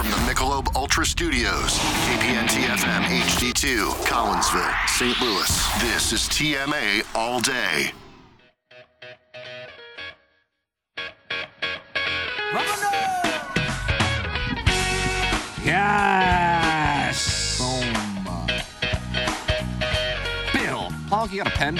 Live 0.00 0.14
from 0.14 0.24
the 0.24 0.32
Michelob 0.32 0.74
Ultra 0.76 1.04
Studios, 1.04 1.78
KPNT 1.78 2.64
FM 2.64 3.02
HD2, 3.02 3.90
Collinsville, 4.06 4.88
St. 4.88 5.20
Louis. 5.20 5.80
This 5.80 6.12
is 6.14 6.20
TMA 6.22 7.04
All 7.14 7.38
Day. 7.40 7.92
Yes! 15.62 17.58
Boom. 17.58 17.92
Bill, 20.54 20.90
Paul, 21.10 21.28
you 21.28 21.42
got 21.42 21.48
a 21.48 21.50
pen? 21.50 21.78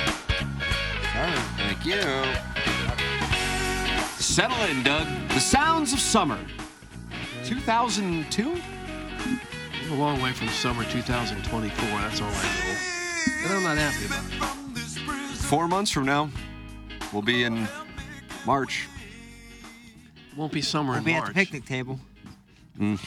Thank 1.57 1.87
you. 1.87 2.03
Settle 4.19 4.63
in, 4.65 4.83
Doug. 4.83 5.07
The 5.31 5.41
sounds 5.41 5.95
of 5.95 6.01
summer. 6.01 6.39
2002? 7.45 8.61
a 9.91 9.95
long 9.95 10.23
way 10.23 10.33
from 10.33 10.47
summer 10.49 10.85
2024. 10.85 11.89
That's 12.01 12.21
all 12.21 12.29
I 12.29 12.43
know. 12.43 12.77
And 13.45 13.53
I'm 13.55 13.63
not 13.65 13.77
happy 13.77 14.07
about 14.07 14.25
it. 14.25 15.37
Four 15.37 15.67
months 15.67 15.91
from 15.91 16.05
now, 16.05 16.31
we'll 17.13 17.23
be 17.23 17.43
in 17.43 17.67
March. 18.47 18.89
Won't 20.37 20.53
be 20.53 20.63
summer 20.63 20.91
We'll 20.91 20.99
in 20.99 21.05
be 21.05 21.13
March. 21.13 21.23
at 21.31 21.35
the 21.35 21.41
picnic 21.41 21.65
table. 21.67 21.99
Mm. 22.79 23.01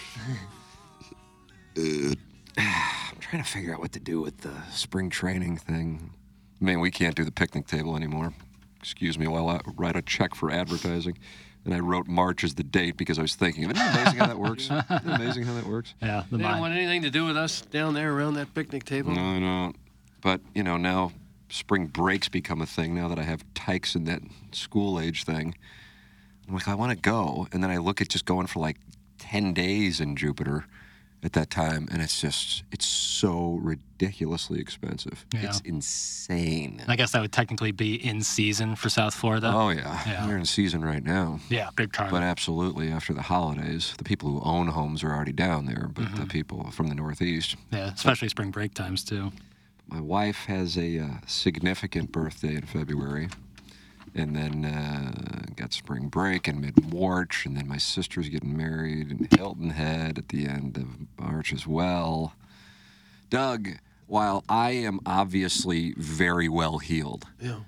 I'm 2.58 3.20
trying 3.22 3.44
to 3.44 3.50
figure 3.50 3.74
out 3.74 3.80
what 3.80 3.94
to 3.94 4.00
do 4.02 4.20
with 4.20 4.40
the 4.42 4.54
spring 4.70 5.10
training 5.10 5.58
thing. 5.58 6.12
I 6.62 6.66
mean, 6.66 6.82
we 6.82 6.92
can't 6.92 7.16
do 7.16 7.24
the 7.24 7.32
picnic 7.32 7.66
table 7.66 7.96
anymore. 7.96 8.34
Excuse 8.80 9.18
me 9.18 9.28
while 9.28 9.48
I 9.48 9.62
write 9.78 9.96
a 9.96 10.02
check 10.02 10.36
for 10.36 10.52
advertising. 10.52 11.18
And 11.66 11.74
I 11.74 11.80
wrote 11.80 12.08
March 12.08 12.44
as 12.44 12.56
the 12.56 12.64
date 12.64 12.98
because 12.98 13.18
I 13.18 13.22
was 13.22 13.36
thinking, 13.36 13.64
isn't 13.64 13.78
it 13.78 13.96
amazing 13.96 14.20
how 14.20 14.28
that 14.28 14.38
works? 14.48 14.64
Isn't 14.64 14.78
it 14.90 15.06
amazing 15.06 15.44
how 15.44 15.54
that 15.54 15.66
works? 15.66 15.94
Yeah, 16.02 16.24
the 16.30 16.38
They 16.38 16.44
don't 16.44 16.60
want 16.60 16.74
anything 16.74 17.04
to 17.04 17.10
do 17.10 17.26
with 17.26 17.38
us 17.38 17.62
down 17.62 17.94
there 17.94 18.14
around 18.14 18.34
that 18.34 18.54
picnic 18.54 18.84
table. 18.84 19.14
No, 19.14 19.22
I 19.22 19.40
don't. 19.40 19.76
But, 20.22 20.42
you 20.54 20.64
know, 20.64 20.78
now 20.78 21.12
spring 21.50 21.88
breaks 21.88 22.28
become 22.28 22.62
a 22.62 22.66
thing 22.66 22.96
now 22.96 23.08
that 23.08 23.20
I 23.20 23.24
have 23.24 23.46
tykes 23.54 23.96
in 23.96 24.06
that 24.06 24.22
school 24.52 25.00
age 25.00 25.24
thing. 25.24 25.56
I'm 26.48 26.54
like, 26.54 26.68
I 26.68 26.76
want 26.76 26.92
to 26.92 26.98
go. 26.98 27.48
And 27.52 27.64
then 27.64 27.72
I 27.72 27.78
look 27.78 28.02
at 28.02 28.10
just 28.10 28.26
going 28.26 28.48
for 28.48 28.60
like 28.60 28.78
10 29.20 29.54
days 29.54 30.02
in 30.02 30.16
Jupiter 30.16 30.66
at 31.24 31.34
that 31.34 31.50
time. 31.50 31.88
And 31.92 32.02
it's 32.02 32.20
just, 32.22 32.64
it's 32.72 32.86
so 32.86 33.60
ridiculously 33.62 34.60
expensive. 34.60 35.26
Yeah. 35.34 35.44
It's 35.48 35.62
insane. 35.62 36.82
I 36.88 36.96
guess 36.96 37.12
that 37.14 37.22
would 37.22 37.32
technically 37.32 37.72
be 37.72 37.96
in 37.96 38.22
season 38.22 38.76
for 38.76 38.90
South 38.90 39.14
Florida. 39.14 39.52
Oh, 39.54 39.70
yeah. 39.70 40.02
Yeah. 40.06 40.28
We're 40.28 40.38
in 40.38 40.46
season 40.46 40.84
right 40.84 41.04
now. 41.04 41.40
Yeah, 41.50 41.70
big 41.76 41.94
time. 41.94 42.12
But 42.12 42.24
absolutely, 42.24 42.90
after 42.92 43.14
the 43.14 43.22
holidays, 43.22 43.94
the 43.98 44.04
people 44.04 44.30
who 44.30 44.42
own 44.44 44.68
homes 44.68 45.04
are 45.04 45.12
already 45.14 45.32
down 45.32 45.66
there, 45.66 45.90
but 45.94 46.04
Mm-hmm. 46.04 46.16
the 46.22 46.26
people 46.28 46.70
from 46.72 46.88
the 46.88 46.96
Northeast. 46.96 47.56
yeah, 47.72 47.92
especially 47.94 48.28
spring 48.30 48.52
break 48.52 48.74
times 48.74 49.04
too. 49.04 49.32
My 49.88 50.02
wife 50.02 50.46
has 50.46 50.78
a 50.78 51.00
uh, 51.00 51.08
significant 51.28 52.12
birthday 52.12 52.56
in 52.56 52.64
February, 52.64 53.30
and 54.16 54.36
then 54.36 54.66
uh, 54.66 55.43
got 55.56 55.74
spring 55.74 56.08
break 56.10 56.48
in 56.48 56.60
mid 56.62 56.92
March, 56.94 57.46
and 57.46 57.56
then 57.58 57.68
my 57.68 57.78
sister's 57.78 58.30
getting 58.30 58.56
married 58.58 59.12
in 59.12 59.28
Hilton 59.38 59.72
Head 59.72 60.18
at 60.18 60.30
the 60.30 60.46
end 60.48 60.78
of 60.78 60.88
March 61.24 61.54
as 61.54 61.66
well. 61.68 62.34
Doug, 63.30 63.70
while 64.08 64.44
I 64.50 64.72
am 64.72 65.00
obviously 65.06 65.94
very 65.98 66.48
well 66.50 66.78
healed, 66.80 67.26
Yeah. 67.40 67.62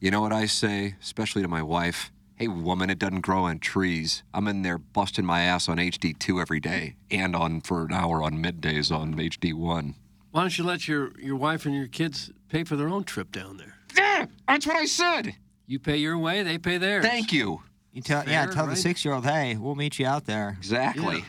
you 0.00 0.10
know 0.10 0.20
what 0.20 0.32
I 0.32 0.46
say, 0.46 0.94
especially 1.00 1.42
to 1.42 1.48
my 1.48 1.62
wife? 1.62 2.10
Hey, 2.36 2.46
woman, 2.46 2.88
it 2.88 3.00
doesn't 3.00 3.22
grow 3.22 3.44
on 3.44 3.58
trees. 3.58 4.22
I'm 4.32 4.46
in 4.46 4.62
there 4.62 4.78
busting 4.78 5.24
my 5.24 5.40
ass 5.40 5.68
on 5.68 5.78
HD2 5.78 6.40
every 6.40 6.60
day 6.60 6.94
and 7.10 7.34
on 7.34 7.60
for 7.62 7.84
an 7.86 7.92
hour 7.92 8.22
on 8.22 8.34
middays 8.42 8.94
on 8.96 9.14
HD1. 9.14 9.94
Why 10.30 10.40
don't 10.42 10.56
you 10.56 10.62
let 10.62 10.86
your, 10.86 11.18
your 11.18 11.34
wife 11.34 11.66
and 11.66 11.74
your 11.74 11.88
kids 11.88 12.30
pay 12.48 12.62
for 12.62 12.76
their 12.76 12.88
own 12.88 13.02
trip 13.02 13.32
down 13.32 13.56
there? 13.56 13.74
Yeah, 13.96 14.26
that's 14.46 14.66
what 14.68 14.76
I 14.76 14.84
said. 14.84 15.34
You 15.68 15.78
pay 15.78 15.98
your 15.98 16.16
way, 16.16 16.42
they 16.42 16.56
pay 16.56 16.78
theirs. 16.78 17.04
Thank 17.04 17.30
you. 17.30 17.60
You 17.92 18.00
tell, 18.00 18.24
yeah, 18.26 18.46
Fair, 18.46 18.54
tell 18.54 18.66
the 18.66 18.74
six-year-old, 18.74 19.24
hey, 19.24 19.56
we'll 19.56 19.74
meet 19.74 19.98
you 19.98 20.06
out 20.06 20.24
there. 20.24 20.54
Exactly. 20.56 21.16
We 21.16 21.24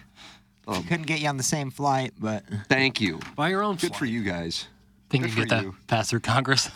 oh, 0.66 0.84
couldn't 0.88 1.08
get 1.08 1.20
you 1.20 1.28
on 1.28 1.36
the 1.36 1.44
same 1.44 1.72
flight, 1.72 2.14
but 2.18 2.46
Thank 2.70 3.02
you. 3.02 3.20
Buy 3.36 3.50
your 3.50 3.64
own 3.64 3.76
Good 3.76 3.96
for 3.98 4.06
you 4.06 4.24
guys. 4.24 4.68
Think 5.10 5.24
Good 5.24 5.32
you 5.32 5.36
can 5.36 5.44
for 5.44 5.50
get 5.50 5.56
that 5.56 5.64
you. 5.64 5.76
passed 5.88 6.12
through 6.12 6.22
Congress. 6.22 6.70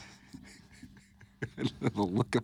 the 1.82 2.02
look 2.02 2.36
of 2.36 2.44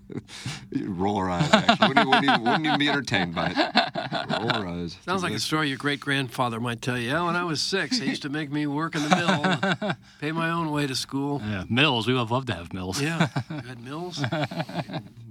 you 0.71 0.89
roll 0.91 1.19
her 1.19 1.29
eyes. 1.29 1.49
Actually, 1.51 1.87
wouldn't, 1.87 1.99
even- 1.99 2.09
wouldn't, 2.09 2.23
even, 2.25 2.43
wouldn't 2.43 2.65
even 2.65 2.79
be 2.79 2.89
entertained 2.89 3.35
by 3.35 3.53
it. 3.55 4.31
Roll 4.41 4.61
her 4.61 4.67
eyes. 4.67 4.97
Sounds 5.05 5.23
like 5.23 5.33
a 5.33 5.39
story 5.39 5.69
your 5.69 5.77
great 5.77 5.99
grandfather 5.99 6.59
might 6.59 6.81
tell 6.81 6.97
you. 6.97 7.09
Yeah, 7.09 7.25
when 7.25 7.35
I 7.35 7.43
was 7.43 7.61
six, 7.61 7.99
they 7.99 8.05
used 8.05 8.21
to 8.23 8.29
make 8.29 8.51
me 8.51 8.67
work 8.67 8.95
in 8.95 9.03
the 9.03 9.15
mill, 9.15 9.93
pay 10.21 10.31
my 10.31 10.49
own 10.49 10.71
way 10.71 10.88
to 10.88 10.95
school. 10.95 11.41
Yeah, 11.43 11.63
mills. 11.69 12.07
We 12.07 12.13
would 12.13 12.19
have 12.19 12.31
loved 12.31 12.47
to 12.47 12.55
have 12.55 12.73
mills. 12.73 13.01
Yeah, 13.01 13.27
you 13.49 13.61
had 13.61 13.83
mills. 13.83 14.23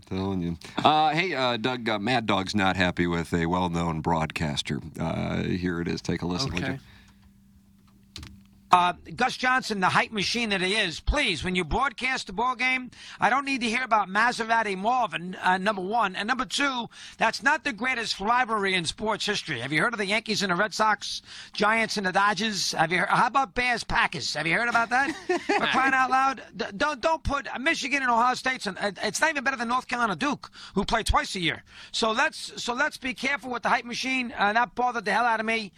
telling 0.09 0.41
you. 0.41 0.57
Uh, 0.83 1.11
hey, 1.11 1.35
uh, 1.35 1.57
Doug, 1.57 1.89
uh, 1.89 1.99
Mad 1.99 2.27
Dog's 2.27 2.55
not 2.55 2.77
happy 2.77 3.07
with 3.07 3.33
a 3.35 3.47
well-known 3.47 4.01
broadcaster. 4.01 4.81
Uh, 4.99 5.43
here 5.43 5.81
it 5.81 5.89
is. 5.89 6.01
Take 6.01 6.23
a 6.23 6.27
listen. 6.27 6.51
would 6.53 6.61
you? 6.61 6.67
Okay. 6.67 6.79
Uh, 8.71 8.93
Gus 9.17 9.37
Johnson, 9.37 9.81
the 9.81 9.89
hype 9.89 10.13
machine 10.13 10.51
that 10.51 10.61
he 10.61 10.75
is, 10.75 11.01
please, 11.01 11.43
when 11.43 11.55
you 11.55 11.65
broadcast 11.65 12.27
the 12.27 12.35
ball 12.35 12.55
game, 12.55 12.91
I 13.19 13.31
don't 13.31 13.47
need 13.47 13.63
to 13.63 13.69
hear 13.69 13.83
about 13.83 14.09
Maserati 14.09 14.77
Marvin, 14.77 15.37
uh, 15.37 15.57
number 15.57 15.81
one. 15.81 16.15
And 16.15 16.29
number 16.29 16.45
two, 16.45 16.89
that's 17.17 17.43
not 17.43 17.65
the 17.65 17.73
greatest 17.73 18.21
rivalry 18.21 18.75
in 18.75 18.85
sports 18.85 19.25
history. 19.25 19.61
Have 19.61 19.73
you 19.73 19.81
heard 19.81 19.95
of 19.95 19.99
the 19.99 20.07
Yankees 20.07 20.43
and 20.43 20.53
the 20.53 20.57
Red 20.57 20.75
Sox, 20.75 21.23
Giants 21.55 21.97
and 21.97 22.07
the 22.07 22.13
Dodgers? 22.13 22.73
Have 22.73 22.93
you 22.93 22.99
heard, 22.99 23.09
how 23.09 23.29
about 23.29 23.55
Bears 23.55 23.85
Packers? 23.85 24.35
Have 24.35 24.47
you 24.47 24.55
heard 24.55 24.69
about 24.69 24.91
that? 24.91 25.15
For 25.47 25.67
crying 25.67 25.95
out 25.95 26.11
loud, 26.11 26.43
don't 26.77 27.01
don't 27.01 27.23
put 27.23 27.49
uh, 27.49 27.59
Michigan 27.59 28.03
and 28.03 28.11
Ohio 28.11 28.35
State's. 28.35 28.67
And 28.67 28.77
uh, 28.79 28.93
it's 29.03 29.21
not 29.21 29.31
even 29.31 29.45
better 29.45 29.57
than 29.57 29.69
North 29.69 29.89
Carolina 29.89 30.15
Duke, 30.15 30.51
who 30.75 30.85
play 30.85 31.03
twice 31.03 31.35
a 31.37 31.41
year. 31.41 31.63
So 31.93 32.13
let's 32.13 32.63
so 32.63 32.75
let's 32.75 32.99
be 32.99 33.15
careful 33.15 33.51
with 33.51 33.63
the 33.63 33.71
hype 33.71 33.87
machine. 33.87 34.35
Uh, 34.37 34.53
that 34.53 34.75
bothered 34.75 35.07
the 35.07 35.13
hell 35.13 35.25
out 35.25 35.41
of 35.41 35.47
me. 35.47 35.73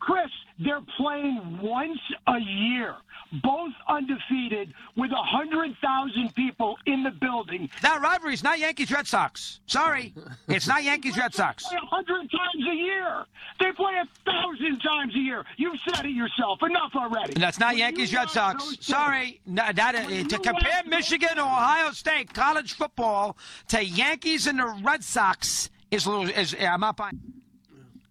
Chris, 0.00 0.30
they're 0.58 0.82
playing 0.96 1.58
once 1.62 1.98
a 2.26 2.38
year, 2.38 2.94
both 3.42 3.72
undefeated, 3.88 4.72
with 4.96 5.10
a 5.10 5.22
hundred 5.22 5.76
thousand 5.82 6.34
people 6.34 6.76
in 6.86 7.02
the 7.02 7.10
building. 7.10 7.68
That 7.82 8.00
rivalry 8.00 8.34
is 8.34 8.42
not 8.42 8.58
Yankees 8.58 8.90
Red 8.90 9.06
Sox. 9.06 9.60
Sorry, 9.66 10.14
it's 10.48 10.66
not 10.66 10.84
Yankees 10.84 11.16
Red 11.16 11.34
Sox. 11.34 11.64
They 11.64 11.76
play 11.76 11.78
a 11.82 11.86
hundred 11.86 12.30
times 12.30 12.68
a 12.70 12.74
year. 12.74 13.24
They 13.58 13.72
play 13.72 13.94
a 14.00 14.30
thousand 14.30 14.80
times 14.80 15.14
a 15.14 15.18
year. 15.18 15.44
You've 15.56 15.78
said 15.88 16.04
it 16.04 16.10
yourself. 16.10 16.60
Enough 16.62 16.92
already. 16.94 17.34
That's 17.34 17.58
not 17.58 17.70
When 17.70 17.78
Yankees 17.78 18.14
Red 18.14 18.30
Sox. 18.30 18.76
Sorry, 18.80 19.40
no, 19.46 19.64
that 19.74 19.94
uh, 19.94 20.08
to 20.08 20.38
compare 20.38 20.82
Michigan 20.86 21.38
or 21.38 21.42
Ohio 21.42 21.90
State 21.92 22.32
college 22.32 22.74
football 22.74 23.36
to 23.68 23.84
Yankees 23.84 24.46
and 24.46 24.58
the 24.58 24.66
Red 24.82 25.02
Sox 25.02 25.70
is 25.90 26.06
a 26.06 26.10
little. 26.10 26.28
Is, 26.28 26.54
I'm 26.60 26.80
not 26.80 26.96
buying. 26.96 27.20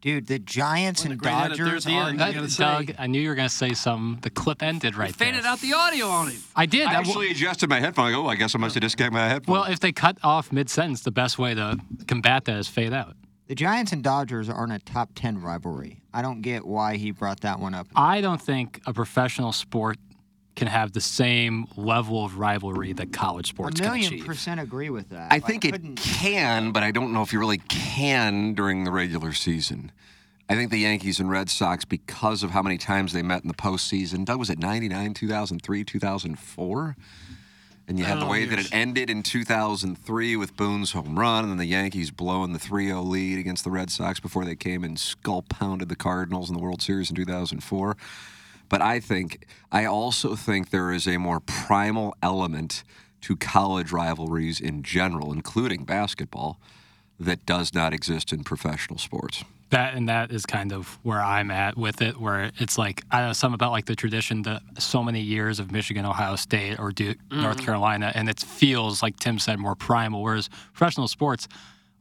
Dude, 0.05 0.27
the 0.27 0.39
Giants 0.39 1.03
What 1.03 1.11
and 1.11 1.19
great 1.19 1.33
edit 1.33 1.57
there 1.57 1.65
at 1.65 1.69
Dodgers 1.69 1.83
the 1.85 1.95
are. 1.97 2.09
end. 2.09 2.19
That, 2.19 2.33
gotta 2.33 2.49
say. 2.49 2.63
Doug, 2.63 2.91
I 2.97 3.07
knew 3.07 3.19
you 3.19 3.27
were 3.29 3.35
going 3.35 3.49
to 3.49 3.53
say 3.53 3.73
something. 3.73 4.21
The 4.21 4.29
clip 4.29 4.63
ended 4.63 4.95
right 4.95 5.15
there. 5.17 5.27
Faded 5.33 5.45
out 5.45 5.59
the 5.59 5.73
audio 5.73 6.07
on 6.07 6.29
him. 6.29 6.41
I 6.55 6.65
did. 6.65 6.83
I 6.87 6.93
That 6.93 7.05
w- 7.05 7.09
actually 7.11 7.31
adjusted 7.31 7.69
my 7.69 7.79
headphone. 7.79 8.05
I 8.05 8.11
go, 8.11 8.25
oh, 8.25 8.27
I 8.27 8.35
guess 8.35 8.55
I 8.55 8.59
must 8.59 8.75
have 8.75 8.81
disconnected 8.81 9.13
my 9.13 9.27
headphone. 9.27 9.51
well, 9.53 9.63
if 9.65 9.79
they 9.79 9.91
cut 9.91 10.17
off 10.23 10.51
mid 10.51 10.69
sentence, 10.69 11.01
the 11.01 11.11
best 11.11 11.37
way 11.39 11.53
to 11.55 11.77
combat 12.07 12.45
that 12.45 12.57
is 12.57 12.67
fade 12.67 12.93
out. 12.93 13.15
The 13.47 13.55
Giants 13.55 13.91
and 13.91 14.03
Dodgers 14.03 14.49
aren't 14.49 14.73
a 14.73 14.79
top 14.79 15.09
10 15.15 15.41
rivalry. 15.41 16.01
I 16.13 16.21
don't 16.21 16.41
get 16.41 16.65
why 16.65 16.95
he 16.97 17.11
brought 17.11 17.41
that 17.41 17.59
one 17.59 17.73
up. 17.75 17.87
I 17.95 18.21
don't 18.21 18.41
think 18.41 18.81
a 18.87 18.93
professional 18.93 19.51
sport 19.51 19.97
can 20.55 20.67
have 20.67 20.93
the 20.93 21.01
same 21.01 21.67
level 21.75 22.23
of 22.23 22.37
rivalry 22.37 22.93
that 22.93 23.11
college 23.11 23.47
sports 23.49 23.79
can 23.79 23.85
a 23.85 23.89
can 23.89 23.97
million 23.97 24.13
achieve. 24.13 24.25
percent 24.25 24.59
agree 24.59 24.89
with 24.89 25.09
that. 25.09 25.31
I 25.31 25.35
Like, 25.35 25.45
think 25.45 25.65
it 25.65 25.71
couldn't- 25.71 25.97
can, 25.97 26.71
but 26.71 26.81
I 26.83 26.91
don't 26.91 27.11
know 27.11 27.21
if 27.21 27.33
you 27.33 27.39
really 27.39 27.57
can 27.67 28.53
during 28.53 28.83
the 28.85 28.91
regular 28.91 29.33
season. 29.33 29.91
I 30.47 30.55
think 30.55 30.71
the 30.71 30.77
Yankees 30.79 31.19
and 31.19 31.29
Red 31.29 31.49
Sox, 31.49 31.85
because 31.85 32.43
of 32.43 32.51
how 32.51 32.61
many 32.61 32.77
times 32.77 33.13
they 33.13 33.23
met 33.23 33.41
in 33.41 33.47
the 33.47 33.53
postseason, 33.55 34.25
Doug 34.25 34.39
was 34.39 34.49
it 34.49 34.59
99, 34.59 35.13
2003, 35.13 35.83
2004? 35.83 36.95
And 37.87 37.99
you 37.99 38.05
had 38.05 38.19
the 38.19 38.25
Oh, 38.25 38.29
way 38.29 38.45
that 38.45 38.57
it 38.57 38.69
ended 38.71 39.09
in 39.11 39.21
2003 39.23 40.35
with 40.35 40.55
Boone's 40.57 40.93
home 40.93 41.19
run, 41.19 41.43
and 41.43 41.51
then 41.51 41.57
the 41.57 41.65
Yankees 41.65 42.09
blowing 42.11 42.53
the 42.53 42.59
3 42.59 42.87
0 42.87 43.01
lead 43.01 43.37
against 43.37 43.63
the 43.63 43.69
Red 43.71 43.91
Sox 43.91 44.19
before 44.19 44.43
they 44.45 44.55
came 44.55 44.83
and 44.83 44.99
skull 44.99 45.41
pounded 45.43 45.89
the 45.89 45.95
Cardinals 45.95 46.49
in 46.49 46.55
the 46.55 46.61
World 46.61 46.81
Series 46.81 47.09
in 47.09 47.15
2004. 47.15 47.95
But 48.69 48.81
I 48.81 48.99
think, 48.99 49.45
I 49.71 49.85
also 49.85 50.35
think 50.35 50.69
there 50.69 50.91
is 50.91 51.07
a 51.07 51.17
more 51.17 51.39
primal 51.39 52.15
element 52.21 52.83
to 53.21 53.35
college 53.35 53.91
rivalries 53.91 54.59
in 54.59 54.83
general, 54.83 55.31
including 55.31 55.83
basketball, 55.85 56.59
that 57.19 57.45
does 57.45 57.73
not 57.73 57.93
exist 57.93 58.33
in 58.33 58.43
professional 58.43 58.99
sports. 58.99 59.43
That 59.71 59.95
and 59.95 60.07
that 60.09 60.31
is 60.31 60.45
kind 60.45 60.71
of 60.71 60.99
where 61.01 61.21
I'm 61.21 61.49
at 61.49 61.75
with 61.75 62.01
it, 62.01 62.19
where 62.19 62.51
it's 62.59 62.77
like 62.77 63.03
I 63.09 63.21
know 63.21 63.33
something 63.33 63.55
about 63.55 63.71
like 63.71 63.85
the 63.85 63.95
tradition 63.95 64.43
that 64.43 64.61
so 64.77 65.01
many 65.01 65.21
years 65.21 65.59
of 65.59 65.71
Michigan, 65.71 66.05
Ohio 66.05 66.35
State, 66.35 66.77
or 66.79 66.91
Duke, 66.91 67.17
North 67.31 67.57
Mhm. 67.57 67.65
Carolina, 67.65 68.11
and 68.13 68.29
it 68.29 68.39
feels 68.41 69.01
like 69.01 69.17
Tim 69.17 69.39
said 69.39 69.57
more 69.57 69.75
primal. 69.75 70.21
Whereas 70.21 70.49
professional 70.73 71.07
sports, 71.07 71.47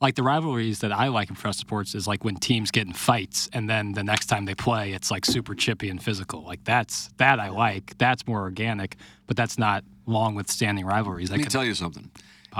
like 0.04 0.16
the 0.16 0.22
rivalries 0.22 0.80
that 0.80 0.92
I 0.92 1.08
like 1.08 1.30
in 1.30 1.34
professional 1.34 1.66
sports, 1.66 1.94
is 1.94 2.06
like 2.06 2.24
when 2.24 2.36
teams 2.36 2.70
get 2.70 2.86
in 2.86 2.92
fights, 2.92 3.48
and 3.54 3.70
then 3.70 3.92
the 3.92 4.04
next 4.04 4.26
time 4.26 4.44
they 4.44 4.54
play, 4.54 4.92
it's 4.92 5.10
like 5.10 5.24
super 5.24 5.54
chippy 5.54 5.88
and 5.88 6.00
physical. 6.00 6.42
Like 6.42 6.62
that's 6.62 7.08
that 7.16 7.40
I 7.40 7.48
like. 7.48 7.96
That's 7.96 8.26
more 8.26 8.42
organic, 8.42 8.96
but 9.26 9.34
that's 9.34 9.56
not 9.56 9.82
long 10.04 10.34
withstanding 10.34 10.84
rivalries. 10.84 11.30
Let 11.30 11.40
me 11.40 11.46
tell 11.46 11.64
you 11.64 11.72
something. 11.72 12.10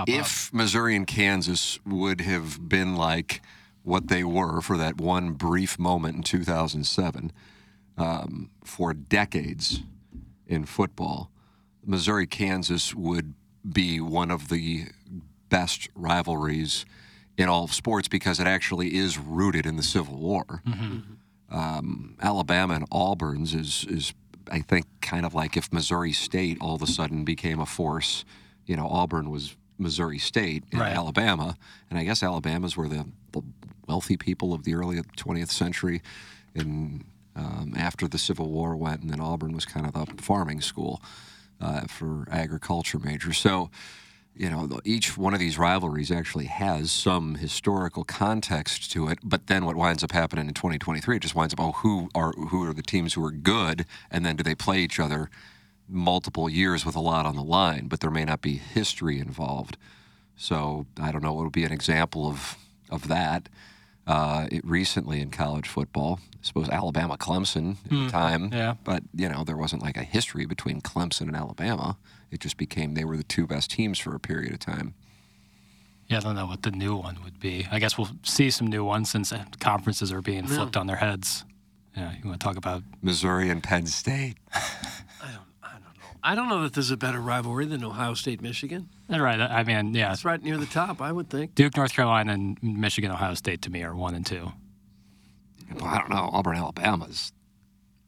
if 0.07 0.55
Missouri 0.55 0.97
and 0.97 1.07
Kansas 1.07 1.79
would 1.85 2.23
have 2.23 2.67
been 2.67 2.97
like 2.97 3.43
what 3.83 4.09
they 4.09 4.25
were 4.25 4.63
for 4.63 4.79
that 4.79 4.99
one 4.99 5.33
brief 5.33 5.79
moment 5.79 6.17
in 6.17 6.23
2007, 6.23 7.31
um, 7.99 8.51
for 8.65 8.95
decades 8.95 9.83
in 10.47 10.65
football, 10.65 11.31
Missouri 11.85 12.27
Kansas 12.27 12.95
would 12.95 13.35
be 13.71 14.01
one 14.01 14.31
of 14.31 14.49
the 14.49 14.87
best 15.51 15.91
rivalries 15.95 16.87
in 17.37 17.49
all 17.49 17.65
of 17.65 17.73
sports 17.75 18.09
because 18.09 18.39
it 18.41 18.47
actually 18.47 18.95
is 18.97 19.19
rooted 19.19 19.67
in 19.67 19.77
the 19.77 19.83
Civil 19.83 20.17
War. 20.19 20.63
Um, 21.51 22.17
Alabama 22.21 22.75
and 22.75 22.87
Auburn's 22.91 23.55
is 23.55 23.85
is 23.89 24.15
I 24.51 24.61
think 24.61 24.87
kind 25.01 25.25
of 25.25 25.35
like 25.35 25.57
if 25.57 25.73
Missouri 25.73 26.13
State 26.13 26.59
all 26.61 26.75
of 26.75 26.83
a 26.83 26.87
sudden 26.87 27.25
became 27.25 27.61
a 27.61 27.67
force. 27.67 28.25
You 28.67 28.77
know, 28.77 28.87
Auburn 28.89 29.31
was 29.31 29.57
Missouri 29.79 30.19
State 30.19 30.65
in 30.73 30.79
Right. 30.79 30.93
Alabama, 30.97 31.57
and 31.91 31.99
I 31.99 32.05
guess 32.05 32.23
Alabama's 32.23 32.77
were 32.77 32.89
the, 32.89 33.07
the 33.33 33.43
wealthy 33.87 34.17
people 34.17 34.55
of 34.55 34.65
the 34.65 34.75
early 34.75 35.01
20th 35.19 35.51
century. 35.51 36.01
And 36.55 37.05
um, 37.37 37.75
after 37.77 38.07
the 38.09 38.19
Civil 38.19 38.51
War 38.51 38.75
went, 38.77 39.03
and 39.03 39.11
then 39.11 39.21
Auburn 39.21 39.53
was 39.53 39.65
kind 39.67 39.87
of 39.87 39.93
the 40.17 40.23
farming 40.23 40.61
school 40.61 41.03
uh, 41.61 41.83
for 41.83 42.27
agriculture 42.31 42.99
majors. 42.99 43.39
So 43.39 43.71
you 44.37 44.51
know, 44.51 44.69
each 44.85 45.17
one 45.17 45.33
of 45.35 45.41
these 45.41 45.57
rivalries 45.59 46.11
actually 46.11 46.47
has 46.47 46.91
some 46.91 47.37
historical 47.37 48.05
context 48.05 48.91
to 48.93 49.09
it. 49.09 49.19
But 49.23 49.47
then 49.47 49.65
what 49.65 49.77
winds 49.77 50.03
up 50.03 50.13
happening 50.13 50.49
in 50.49 50.55
2023, 50.55 51.17
it 51.17 51.23
just 51.23 51.35
winds 51.35 51.55
up, 51.55 51.61
oh, 51.61 51.73
who 51.73 52.09
are 52.15 52.33
who 52.33 52.69
are 52.69 52.73
the 52.75 52.83
teams 52.83 53.15
who 53.15 53.25
are 53.25 53.31
good, 53.31 53.87
and 54.11 54.25
then 54.27 54.37
do 54.37 54.43
they 54.43 54.55
play 54.55 54.81
each 54.81 54.99
other 54.99 55.31
multiple 55.89 56.49
years 56.49 56.85
with 56.87 56.97
a 56.97 57.01
lot 57.01 57.27
on 57.27 57.37
the 57.37 57.43
line? 57.45 57.87
But 57.89 58.01
there 58.01 58.11
may 58.11 58.25
not 58.25 58.41
be 58.41 58.55
history 58.57 59.19
involved. 59.21 59.77
So 60.37 60.87
I 61.01 61.13
don't 61.13 61.23
know 61.23 61.33
what 61.33 61.45
would 61.45 61.53
be 61.53 61.65
an 61.65 61.73
example 61.73 62.27
of 62.29 62.57
of 62.91 63.09
that. 63.09 63.49
Uh, 64.07 64.47
it, 64.53 64.63
recently 64.67 65.19
in 65.23 65.31
college 65.31 65.67
football, 65.67 66.21
I 66.35 66.37
suppose 66.43 66.69
Alabama 66.69 67.17
Clemson 67.17 67.77
at 67.85 67.91
the 67.91 67.97
Hmm, 67.97 68.09
time. 68.09 68.51
yeah. 68.53 68.75
But 68.85 69.03
you 69.15 69.29
know 69.31 69.45
there 69.45 69.57
wasn't 69.57 69.83
like 69.83 69.97
a 69.97 70.03
history 70.03 70.45
between 70.45 70.81
Clemson 70.83 71.23
and 71.23 71.37
Alabama. 71.37 71.97
It 72.35 72.41
just 72.41 72.57
became 72.57 72.95
they 72.95 73.05
were 73.05 73.17
the 73.17 73.23
two 73.25 73.47
best 73.47 73.71
teams 73.71 73.99
for 73.99 74.15
a 74.15 74.21
period 74.21 74.53
of 74.53 74.59
time. 74.59 74.95
Yeah, 76.09 76.19
I 76.19 76.21
don't 76.21 76.35
know 76.35 76.47
what 76.47 76.63
the 76.63 76.71
new 76.71 76.97
one 76.97 77.19
would 77.25 77.41
be. 77.41 77.67
I 77.71 77.79
guess 77.79 77.97
we'll 77.97 78.11
see 78.25 78.51
some 78.51 78.67
new 78.67 78.85
ones 78.85 79.09
since 79.11 79.33
uh, 79.33 79.45
conferences 79.61 80.13
are 80.13 80.21
being 80.21 80.45
Yeah. 80.45 80.57
flipped 80.57 80.77
on 80.77 80.87
their 80.87 80.97
heads. 80.97 81.45
Yeah, 81.97 82.13
you 82.21 82.29
want 82.29 82.41
to 82.41 82.45
talk 82.45 82.57
about 82.57 82.83
Missouri 83.01 83.49
and 83.49 83.63
Penn 83.63 83.87
State. 83.87 84.35
I 84.53 85.31
don't, 85.33 85.41
I 85.63 85.73
don't 85.73 85.83
know. 85.83 85.89
I 86.25 86.35
don't 86.35 86.49
know 86.49 86.63
that 86.65 86.75
there's 86.75 86.91
a 86.91 86.97
better 86.97 87.21
rivalry 87.21 87.67
than 87.67 87.85
Ohio 87.85 88.15
State 88.15 88.43
Michigan. 88.43 88.89
right? 89.09 89.41
I 89.41 89.63
mean, 89.63 89.95
yeah, 89.95 90.13
It's 90.13 90.25
right 90.25 90.43
near 90.43 90.59
the 90.59 90.67
top, 90.67 91.01
I 91.01 91.13
would 91.13 91.31
think. 91.31 91.55
Duke, 91.55 91.77
North 91.77 91.93
Carolina, 91.95 92.33
and 92.33 92.59
Michigan, 92.63 93.11
Ohio 93.13 93.35
State 93.35 93.63
to 93.63 93.71
me 93.71 93.83
are 93.85 93.95
one 93.95 94.15
and 94.17 94.27
two. 94.27 94.53
Well, 95.77 95.85
I 95.87 95.99
don't 95.99 96.11
know. 96.11 96.29
Auburn, 96.33 96.57
Alabama's 96.57 97.33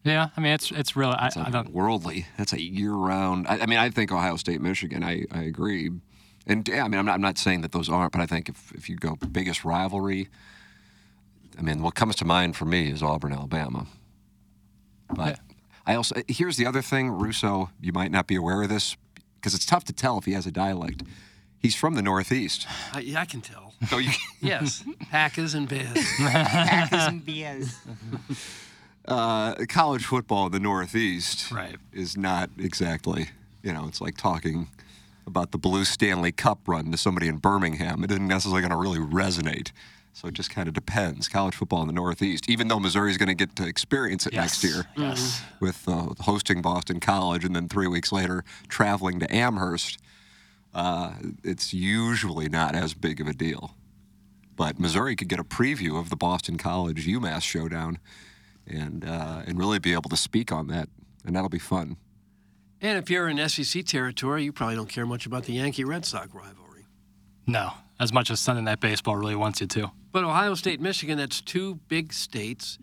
Yeah, 0.07 0.29
I 0.37 0.41
mean 0.41 0.53
it's 0.53 0.71
it's 0.71 0.95
really 0.95 1.15
I, 1.15 1.31
I 1.37 1.51
don't. 1.51 1.71
worldly. 1.73 2.27
That's 2.39 2.53
a 2.53 2.61
year-round. 2.63 3.49
I, 3.49 3.59
I 3.59 3.67
mean, 3.67 3.79
I 3.79 3.91
think 3.91 4.13
Ohio 4.13 4.37
State, 4.37 4.61
Michigan. 4.61 5.03
I, 5.03 5.25
I 5.33 5.43
agree. 5.43 5.91
And 6.47 6.67
yeah, 6.69 6.85
I 6.85 6.89
mean, 6.89 6.99
I'm 7.01 7.07
not, 7.07 7.15
I'm 7.15 7.21
not 7.21 7.39
saying 7.39 7.63
that 7.63 7.73
those 7.73 7.89
aren't, 7.89 8.13
but 8.13 8.21
I 8.21 8.27
think 8.27 8.49
if, 8.49 8.71
if 8.73 8.89
you 8.89 8.95
go 8.97 9.17
biggest 9.17 9.65
rivalry, 9.65 10.29
I 11.59 11.63
mean, 11.63 11.83
what 11.83 11.97
comes 11.97 12.15
to 12.17 12.25
mind 12.25 12.55
for 12.55 12.67
me 12.67 12.89
is 12.89 13.03
Auburn, 13.03 13.33
Alabama. 13.33 13.87
But 15.13 15.41
I 15.85 15.97
also 15.97 16.23
here's 16.29 16.57
the 16.57 16.67
other 16.67 16.83
thing, 16.83 17.11
Russo. 17.11 17.71
You 17.81 17.93
might 17.93 18.13
not 18.13 18.29
be 18.29 18.37
aware 18.37 18.63
of 18.63 18.69
this 18.69 18.97
because 19.37 19.55
it's 19.55 19.67
tough 19.67 19.85
to 19.85 19.93
tell 19.93 20.19
if 20.19 20.25
he 20.25 20.33
has 20.35 20.47
a 20.47 20.53
dialect. 20.53 21.03
He's 21.59 21.75
from 21.75 21.95
the 21.95 22.03
Northeast. 22.03 22.67
I, 22.93 23.01
yeah, 23.01 23.21
I 23.21 23.25
can 23.25 23.41
tell. 23.41 23.75
So 23.89 23.99
you, 23.99 24.13
Yes, 24.41 24.85
Packers 25.11 25.55
and 25.55 25.69
Bears. 25.69 25.99
Packers 26.19 27.07
and 27.09 27.27
Bears. 27.27 27.77
uh, 29.09 29.55
college 29.69 30.05
football 30.05 30.47
in 30.47 30.53
the 30.53 30.61
Northeast 30.61 31.51
Right. 31.51 31.77
is 31.93 32.17
not 32.17 32.51
exactly, 32.59 33.31
you 33.63 33.73
know, 33.73 33.87
it's 33.87 34.01
like 34.01 34.17
talking 34.17 34.69
about 35.27 35.51
the 35.51 35.59
Blue 35.59 35.85
Stanley 35.85 36.33
Cup 36.33 36.61
run 36.67 36.91
to 36.93 36.97
somebody 36.99 37.29
in 37.29 37.39
Birmingham. 37.39 38.05
It 38.05 38.11
isn't 38.11 38.27
necessarily 38.29 38.63
going 38.63 38.71
to 38.71 38.77
really 38.77 38.99
resonate. 38.99 39.73
So 40.13 40.29
it 40.29 40.35
just 40.35 40.49
kind 40.51 40.67
of 40.67 40.73
depends. 40.73 41.29
College 41.29 41.55
football 41.55 41.83
in 41.83 41.89
the 41.89 41.93
Northeast, 41.93 42.49
even 42.49 42.69
though 42.69 42.81
Missouri's 42.81 43.19
going 43.19 43.29
to 43.29 43.35
get 43.35 43.55
to 43.57 43.67
experience 43.67 44.27
it 44.27 44.33
next 44.33 44.65
year 44.65 44.87
yes. 44.97 45.43
with 45.61 45.87
uh, 45.87 46.07
hosting 46.21 46.63
Boston 46.63 47.01
College 47.01 47.45
and 47.45 47.55
then 47.55 47.69
three 47.69 47.87
weeks 47.87 48.13
later 48.13 48.43
traveling 48.69 49.21
to 49.21 49.35
Amherst, 49.35 49.99
uh, 50.73 51.13
it's 51.45 51.75
usually 51.75 52.49
not 52.49 52.75
as 52.75 52.95
big 52.95 53.21
of 53.21 53.27
a 53.27 53.35
deal. 53.35 53.75
But 54.57 54.81
Missouri 54.81 55.17
could 55.17 55.29
get 55.29 55.39
a 55.39 55.45
preview 55.45 56.01
of 56.01 56.09
the 56.09 56.17
Boston 56.17 56.57
College 56.57 57.07
UMass 57.07 57.43
showdown 57.43 57.99
and 58.67 59.05
uh, 59.05 59.43
and 59.47 59.59
really 59.59 59.79
be 59.79 59.93
able 59.93 60.11
to 60.11 60.17
speak 60.17 60.53
on 60.53 60.67
that, 60.69 60.89
and 61.25 61.35
that'll 61.37 61.49
be 61.49 61.59
fun. 61.59 61.97
and 62.81 62.99
if 62.99 63.09
you're 63.11 63.29
in 63.29 63.49
SEC 63.49 63.85
territory, 63.85 64.45
you 64.45 64.53
probably 64.53 64.77
don't 64.77 64.89
care 64.89 65.07
much 65.07 65.27
about 65.27 65.45
the 65.45 65.53
Yankee 65.55 65.85
Red 65.85 66.05
Sox 66.05 66.33
rivalry. 66.35 66.87
No, 67.47 67.73
as 68.01 68.13
much 68.13 68.31
as 68.31 68.41
Sunday 68.41 68.63
Night 68.63 68.81
Baseball 68.81 69.17
really 69.17 69.37
wants 69.37 69.61
you 69.61 69.67
to. 69.69 69.91
But 70.13 70.25
Ohio 70.25 70.55
State, 70.55 70.81
Michigan, 70.81 71.17
that's 71.19 71.41
two 71.41 71.77
big 71.89 72.13
states 72.13 72.79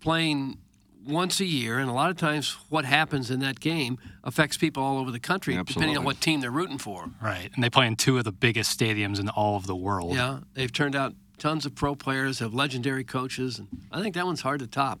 playing 0.00 0.58
once 1.06 1.40
a 1.40 1.44
year, 1.44 1.78
and 1.78 1.88
a 1.88 1.92
lot 1.92 2.10
of 2.10 2.16
times 2.16 2.56
what 2.68 2.84
happens 2.84 3.30
in 3.30 3.40
that 3.40 3.60
game 3.60 3.98
affects 4.24 4.56
people 4.58 4.82
all 4.82 4.98
over 4.98 5.10
the 5.10 5.20
country, 5.20 5.56
depending 5.56 5.96
on 5.96 6.04
what 6.04 6.20
team 6.20 6.40
they're 6.40 6.50
rooting 6.50 6.76
for. 6.78 7.08
Right, 7.22 7.50
and 7.54 7.64
they 7.64 7.70
play 7.70 7.86
in 7.86 7.96
two 7.96 8.18
of 8.18 8.24
the 8.24 8.32
biggest 8.32 8.78
stadiums 8.78 9.18
in 9.18 9.28
all 9.30 9.56
of 9.56 9.66
the 9.66 9.76
world. 9.76 10.14
Yeah, 10.14 10.40
they've 10.54 10.72
turned 10.72 10.94
out 10.94 11.14
tons 11.38 11.64
of 11.66 11.74
pro 11.74 11.94
players, 11.94 12.38
have 12.40 12.54
legendary 12.54 13.04
coaches, 13.04 13.58
and 13.58 13.68
I 13.92 14.02
think 14.02 14.14
that 14.14 14.26
one's 14.26 14.40
hard 14.40 14.60
to 14.60 14.66
top. 14.66 15.00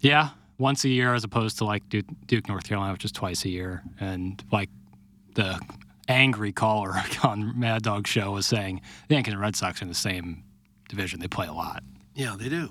Yeah, 0.00 0.30
once 0.58 0.84
a 0.84 0.88
year 0.88 1.14
as 1.14 1.24
opposed 1.24 1.58
to 1.58 1.64
like 1.64 1.88
Duke, 1.88 2.06
Duke, 2.26 2.48
North 2.48 2.64
Carolina, 2.64 2.92
which 2.92 3.04
is 3.04 3.12
twice 3.12 3.44
a 3.44 3.48
year. 3.48 3.82
And 3.98 4.42
like 4.50 4.70
the 5.34 5.60
angry 6.08 6.52
caller 6.52 6.94
on 7.24 7.58
Mad 7.58 7.82
Dog 7.82 8.06
Show 8.06 8.32
was 8.32 8.46
saying, 8.46 8.80
the 9.08 9.14
Yankees 9.14 9.32
and 9.34 9.40
Red 9.40 9.56
Sox 9.56 9.80
are 9.80 9.84
in 9.84 9.88
the 9.88 9.94
same 9.94 10.42
division. 10.88 11.20
They 11.20 11.28
play 11.28 11.46
a 11.46 11.52
lot. 11.52 11.82
Yeah, 12.14 12.36
they 12.38 12.48
do. 12.48 12.70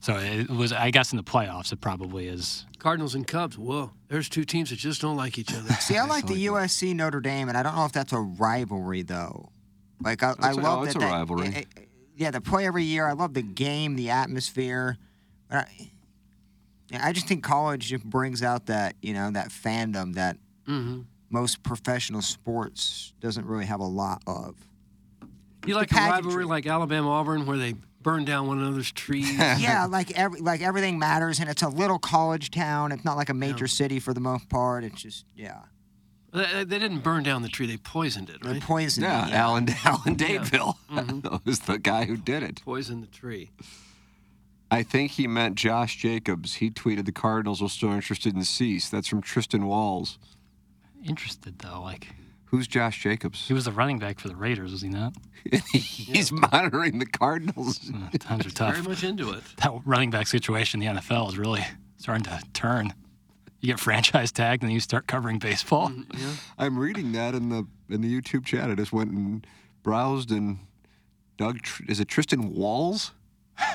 So 0.00 0.16
it 0.16 0.48
was, 0.48 0.72
I 0.72 0.90
guess, 0.92 1.12
in 1.12 1.16
the 1.16 1.24
playoffs, 1.24 1.72
it 1.72 1.80
probably 1.80 2.28
is. 2.28 2.64
Cardinals 2.78 3.16
and 3.16 3.26
Cubs. 3.26 3.58
Whoa, 3.58 3.90
there's 4.08 4.28
two 4.28 4.44
teams 4.44 4.70
that 4.70 4.76
just 4.78 5.00
don't 5.00 5.16
like 5.16 5.38
each 5.38 5.52
other. 5.52 5.72
See, 5.80 5.96
I 5.96 6.04
like 6.04 6.26
the 6.28 6.46
USC 6.46 6.94
Notre 6.94 7.20
Dame, 7.20 7.48
and 7.48 7.58
I 7.58 7.64
don't 7.64 7.74
know 7.74 7.84
if 7.84 7.92
that's 7.92 8.12
a 8.12 8.20
rivalry 8.20 9.02
though. 9.02 9.50
Like 10.00 10.22
I, 10.22 10.30
I 10.30 10.34
That's 10.38 10.56
love 10.58 10.78
oh, 10.80 10.82
it's 10.84 10.94
that. 10.94 11.02
a 11.02 11.06
that- 11.06 11.10
rivalry. 11.12 11.66
Yeah, 12.18 12.30
they 12.32 12.40
play 12.40 12.66
every 12.66 12.84
year. 12.84 13.06
I 13.06 13.12
love 13.12 13.32
the 13.32 13.42
game, 13.42 13.96
the 13.96 14.10
atmosphere. 14.10 14.98
But 15.48 15.68
I, 15.68 15.90
I 17.00 17.12
just 17.12 17.28
think 17.28 17.44
college 17.44 17.86
just 17.88 18.04
brings 18.04 18.42
out 18.42 18.66
that 18.66 18.96
you 19.00 19.14
know 19.14 19.30
that 19.30 19.48
fandom 19.48 20.14
that 20.14 20.36
hmm 20.66 21.00
most 21.30 21.62
professional 21.62 22.22
sports 22.22 23.12
doesn't 23.20 23.44
really 23.46 23.66
have 23.66 23.80
a 23.80 23.86
lot 23.86 24.22
of. 24.26 24.56
You 25.66 25.74
like 25.74 25.92
a 25.92 25.94
rivalry 25.94 26.44
like 26.44 26.66
Alabama 26.66 27.10
Auburn 27.10 27.44
where 27.44 27.58
they 27.58 27.74
burn 28.00 28.24
down 28.24 28.46
one 28.46 28.58
another's 28.58 28.90
trees. 28.90 29.38
yeah, 29.38 29.86
like 29.88 30.18
every 30.18 30.40
like 30.40 30.62
everything 30.62 30.98
matters, 30.98 31.38
and 31.38 31.48
it's 31.48 31.62
a 31.62 31.68
little 31.68 31.98
college 31.98 32.50
town. 32.50 32.92
It's 32.92 33.04
not 33.04 33.16
like 33.16 33.28
a 33.28 33.34
major 33.34 33.66
city 33.66 34.00
for 34.00 34.14
the 34.14 34.20
most 34.20 34.48
part. 34.48 34.84
It's 34.84 35.02
just 35.02 35.24
yeah, 35.36 35.60
They, 36.32 36.64
they 36.64 36.78
didn't 36.78 37.00
burn 37.00 37.22
down 37.22 37.42
the 37.42 37.48
tree; 37.48 37.66
they 37.66 37.76
poisoned 37.78 38.28
it, 38.30 38.42
they 38.42 38.60
poisoned. 38.60 39.04
Yeah, 39.04 39.28
it, 39.28 39.34
Alan 39.34 39.68
Alan 39.84 40.16
Dadeville 40.16 40.76
was 41.44 41.60
the 41.60 41.78
guy 41.78 42.04
who 42.04 42.16
did 42.16 42.42
it. 42.42 42.62
Poisoned 42.64 43.02
the 43.02 43.06
tree. 43.06 43.50
I 44.70 44.82
think 44.82 45.12
he 45.12 45.26
meant 45.26 45.54
Josh 45.54 45.96
Jacobs. 45.96 46.54
He 46.56 46.70
tweeted 46.70 47.06
the 47.06 47.12
Cardinals 47.12 47.62
are 47.62 47.70
still 47.70 47.90
interested 47.92 48.34
in 48.34 48.44
Cease. 48.44 48.90
That's 48.90 49.08
from 49.08 49.22
Tristan 49.22 49.66
Walls. 49.66 50.18
Interested 51.06 51.58
though, 51.60 51.80
like 51.80 52.08
Who's 52.46 52.66
Josh 52.66 53.02
Jacobs? 53.02 53.46
he 53.46 53.52
was 53.54 53.66
the 53.66 53.72
running 53.72 53.98
back 53.98 54.18
for 54.18 54.28
the 54.28 54.36
Raiders, 54.36 54.72
was 54.72 54.80
he 54.80 54.88
not? 54.88 55.14
He's 55.72 56.32
monitoring 56.32 56.98
the 56.98 57.06
Cardinals. 57.06 57.90
Uh, 57.94 58.16
times 58.18 58.46
are 58.46 58.50
tough. 58.50 58.74
Very 58.74 58.88
much 58.88 59.04
into 59.04 59.30
it. 59.32 59.42
That 59.58 59.72
running 59.84 60.10
back 60.10 60.26
situation 60.26 60.82
in 60.82 60.94
the 60.94 61.00
NFL 61.00 61.28
is 61.28 61.38
really 61.38 61.64
starting 61.98 62.24
to 62.24 62.40
turn. 62.54 62.94
You 63.60 63.68
get 63.68 63.80
franchise 63.80 64.30
tagged 64.30 64.62
and 64.62 64.68
then 64.70 64.74
you 64.74 64.80
start 64.80 65.06
covering 65.06 65.38
baseball. 65.38 65.88
Mm-hmm. 65.88 66.32
I'm 66.58 66.78
reading 66.78 67.12
that 67.12 67.34
in 67.34 67.48
the 67.48 67.66
in 67.88 68.00
the 68.02 68.20
YouTube 68.20 68.44
chat. 68.44 68.70
I 68.70 68.74
just 68.74 68.92
went 68.92 69.10
and 69.10 69.46
browsed 69.82 70.30
and 70.30 70.58
Doug. 71.36 71.58
Is 71.88 72.00
it 72.00 72.08
Tristan 72.08 72.54
Walls 72.54 73.12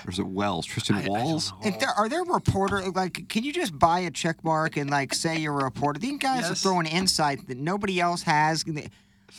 or 0.05 0.11
is 0.11 0.19
it 0.19 0.27
Wells? 0.27 0.65
Tristan 0.65 1.05
Walls. 1.05 1.53
If 1.63 1.79
there, 1.79 1.89
are 1.89 2.07
there 2.07 2.23
reporter 2.23 2.81
like? 2.91 3.27
Can 3.29 3.43
you 3.43 3.51
just 3.51 3.77
buy 3.77 3.99
a 3.99 4.11
check 4.11 4.43
mark 4.43 4.77
and 4.77 4.89
like 4.89 5.13
say 5.13 5.37
you're 5.37 5.59
a 5.59 5.63
reporter? 5.63 5.99
These 5.99 6.19
guys 6.19 6.49
are 6.49 6.55
throwing 6.55 6.85
insight 6.85 7.47
that 7.47 7.57
nobody 7.57 7.99
else 7.99 8.23
has. 8.23 8.63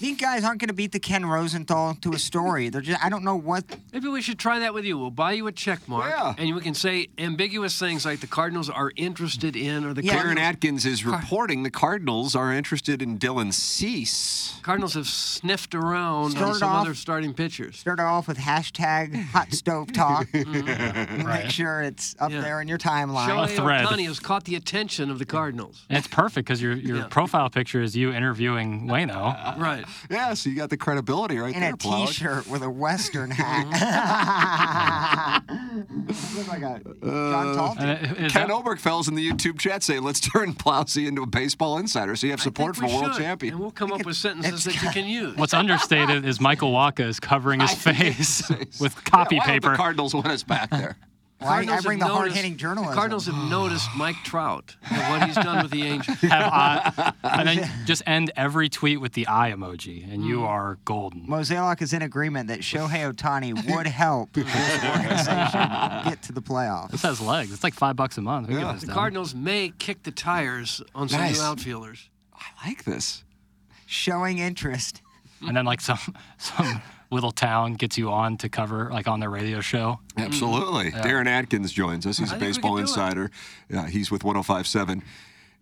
These 0.00 0.18
guys 0.20 0.44
aren't 0.44 0.60
going 0.60 0.68
to 0.68 0.74
beat 0.74 0.92
the 0.92 0.98
Ken 0.98 1.24
Rosenthal 1.24 1.94
to 2.02 2.12
a 2.12 2.18
story. 2.18 2.68
They're 2.68 2.80
just 2.80 3.02
I 3.04 3.08
don't 3.08 3.22
know 3.24 3.36
what. 3.36 3.64
Maybe 3.92 4.08
we 4.08 4.20
should 4.22 4.38
try 4.38 4.58
that 4.58 4.74
with 4.74 4.84
you. 4.84 4.98
We'll 4.98 5.10
buy 5.10 5.32
you 5.32 5.46
a 5.46 5.52
check 5.52 5.86
mark, 5.88 6.10
Yeah. 6.10 6.34
and 6.36 6.54
we 6.54 6.60
can 6.60 6.74
say 6.74 7.08
ambiguous 7.16 7.78
things 7.78 8.04
like 8.04 8.20
the 8.20 8.26
Cardinals 8.26 8.68
are 8.68 8.90
interested 8.96 9.54
in, 9.56 9.84
or 9.84 9.94
the 9.94 10.02
Yeah. 10.04 10.12
Darin 10.14 10.24
Cardinals, 10.36 10.46
Atkins 10.48 10.86
is 10.86 11.04
reporting 11.06 11.62
the 11.62 11.70
Cardinals 11.70 12.34
are 12.34 12.52
interested 12.52 13.02
in 13.02 13.18
Dylan 13.18 13.52
Cease. 13.54 14.54
Cardinals 14.62 14.94
have 14.94 15.06
sniffed 15.06 15.74
around 15.74 16.24
on 16.24 16.30
Started 16.32 16.58
some 16.58 16.70
off- 16.70 16.80
other 16.82 16.94
starting 16.94 17.32
pitchers. 17.34 17.78
Start 17.78 18.00
off 18.00 18.26
with 18.26 18.38
hashtag 18.38 19.24
hot 19.26 19.52
stove 19.52 19.92
talk. 19.92 20.26
Mm-hmm. 20.34 21.26
Make 21.28 21.50
sure 21.50 21.82
it's 21.82 22.14
up 22.18 22.30
Yeah. 22.30 22.40
there 22.40 22.60
in 22.60 22.68
your 22.68 22.78
timeline. 22.78 23.28
Shohei 23.28 23.48
thread. 23.56 23.86
Ohtani 23.86 24.06
has 24.06 24.18
caught 24.20 24.44
the 24.44 24.54
attention 24.56 25.10
of 25.10 25.18
the 25.18 25.24
Cardinals. 25.24 25.84
And 25.88 25.98
it's 25.98 26.06
perfect 26.08 26.46
because 26.46 26.60
your 26.62 26.74
your 26.74 26.96
Yeah. 26.98 27.06
profile 27.08 27.48
picture 27.50 27.82
is 27.82 27.96
you 27.96 28.12
interviewing 28.12 28.86
Wayno. 28.88 29.58
Right. 29.58 29.83
Yeah, 30.10 30.34
so 30.34 30.50
you 30.50 30.56
got 30.56 30.70
the 30.70 30.76
credibility 30.76 31.38
right 31.38 31.54
in 31.54 31.60
there, 31.60 31.74
a 31.74 31.76
Plowage. 31.76 32.08
t-shirt 32.08 32.46
with 32.48 32.62
a 32.62 32.70
western 32.70 33.30
hat. 33.38 35.42
Look 36.36 36.48
like 36.48 36.62
a 36.62 36.80
John 37.02 37.48
uh, 37.48 37.54
Talton. 37.54 37.88
And 37.88 38.16
Ken 38.32 38.48
that- 38.48 38.50
Obergfell's 38.50 39.08
in 39.08 39.14
the 39.14 39.28
YouTube 39.30 39.58
chat 39.58 39.82
saying, 39.82 40.02
let's 40.02 40.20
turn 40.20 40.54
Plowsy 40.54 41.06
into 41.06 41.22
a 41.22 41.26
baseball 41.26 41.78
insider 41.78 42.16
so 42.16 42.26
you 42.26 42.32
have 42.32 42.40
support 42.40 42.76
I 42.76 42.80
from 42.80 42.90
a 42.90 42.94
world 42.94 43.14
should, 43.14 43.22
champion. 43.22 43.54
And 43.54 43.60
we'll 43.60 43.70
come 43.70 43.92
up 43.92 44.04
with 44.04 44.16
sentences 44.16 44.64
that 44.64 44.82
you 44.82 44.90
can 44.90 45.06
use. 45.06 45.36
What's 45.36 45.54
understated 45.54 46.24
is 46.24 46.40
Michael 46.40 46.72
Waka 46.72 47.04
is 47.04 47.20
covering 47.20 47.60
his 47.60 47.74
face 47.84 48.48
with 48.80 48.94
Yeah, 48.94 49.00
copy 49.04 49.36
why 49.38 49.46
don't 49.46 49.54
paper. 49.54 49.70
the 49.70 49.76
Cardinals 49.76 50.14
want 50.14 50.26
us 50.28 50.42
back 50.42 50.70
there. 50.70 50.96
Well, 51.44 51.52
I, 51.52 51.56
I 51.56 51.64
Cardinals 51.66 51.84
bring 51.84 51.98
have 51.98 52.08
the 52.08 52.14
noticed- 52.14 52.34
hard-hitting 52.34 52.56
journalism. 52.56 52.90
The 52.90 52.96
Cardinals 52.96 53.26
have 53.26 53.50
noticed 53.50 53.88
Mike 53.96 54.16
Trout 54.24 54.76
and 54.90 55.00
what 55.12 55.26
he's 55.28 55.34
done 55.36 55.62
with 55.62 55.70
the 55.70 55.82
Angels. 55.92 56.18
Have 56.20 56.52
eye- 56.52 57.12
and 57.22 57.48
then 57.48 57.70
just 57.86 58.02
end 58.06 58.30
every 58.36 58.68
tweet 58.68 59.00
with 59.00 59.12
the 59.12 59.26
eye 59.28 59.52
emoji, 59.52 60.10
and 60.12 60.24
you 60.24 60.38
hmm. 60.40 60.44
are 60.46 60.78
golden. 60.84 61.26
Mozeliak 61.26 61.82
is 61.82 61.92
in 61.92 62.02
agreement 62.02 62.48
that 62.48 62.60
Shohei 62.60 63.12
Ohtani 63.12 63.52
would 63.74 63.86
help 63.86 64.32
this 64.32 64.46
organization 64.84 65.60
get 66.04 66.22
to 66.22 66.32
the 66.32 66.42
playoffs. 66.42 66.90
This 66.90 67.02
has 67.02 67.20
legs. 67.20 67.52
It's 67.52 67.62
like 67.64 67.74
five 67.74 67.96
bucks 67.96 68.16
a 68.18 68.22
month. 68.22 68.50
Yeah. 68.50 68.72
The 68.72 68.86
done. 68.86 68.94
Cardinals 68.94 69.34
may 69.34 69.72
kick 69.78 70.02
the 70.02 70.10
tires 70.10 70.80
on 70.94 71.08
some 71.08 71.20
Nice. 71.20 71.38
new 71.38 71.44
outfielders. 71.44 72.08
I 72.34 72.68
like 72.68 72.84
this. 72.84 73.22
Showing 73.86 74.38
interest. 74.38 75.02
and 75.46 75.56
then 75.56 75.64
like 75.66 75.80
some 75.80 75.98
some 76.38 76.80
little 77.14 77.32
town 77.32 77.74
gets 77.74 77.96
you 77.96 78.10
on 78.10 78.36
to 78.38 78.48
cover 78.48 78.90
like 78.92 79.08
on 79.08 79.20
their 79.20 79.30
radio 79.30 79.60
show. 79.60 80.00
Mm-hmm. 80.16 80.20
Absolutely. 80.22 80.90
Darin 80.90 81.26
Atkins 81.26 81.72
joins 81.72 82.06
us. 82.06 82.18
He's 82.18 82.32
I 82.32 82.36
a 82.36 82.38
baseball 82.38 82.72
could 82.72 82.76
do 82.76 82.80
it. 82.80 82.88
insider. 82.88 83.30
Yeah, 83.70 83.86
he's 83.88 84.10
with 84.10 84.24
1057 84.24 85.02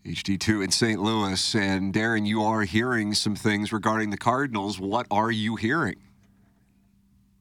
HD2 0.04 0.64
in 0.64 0.70
St. 0.72 1.00
Louis. 1.00 1.54
And 1.54 1.94
Darren, 1.94 2.26
you 2.26 2.42
are 2.42 2.62
hearing 2.62 3.14
some 3.14 3.36
things 3.36 3.72
regarding 3.72 4.10
the 4.10 4.16
Cardinals. 4.16 4.80
What 4.80 5.06
are 5.10 5.30
you 5.30 5.56
hearing? 5.56 5.96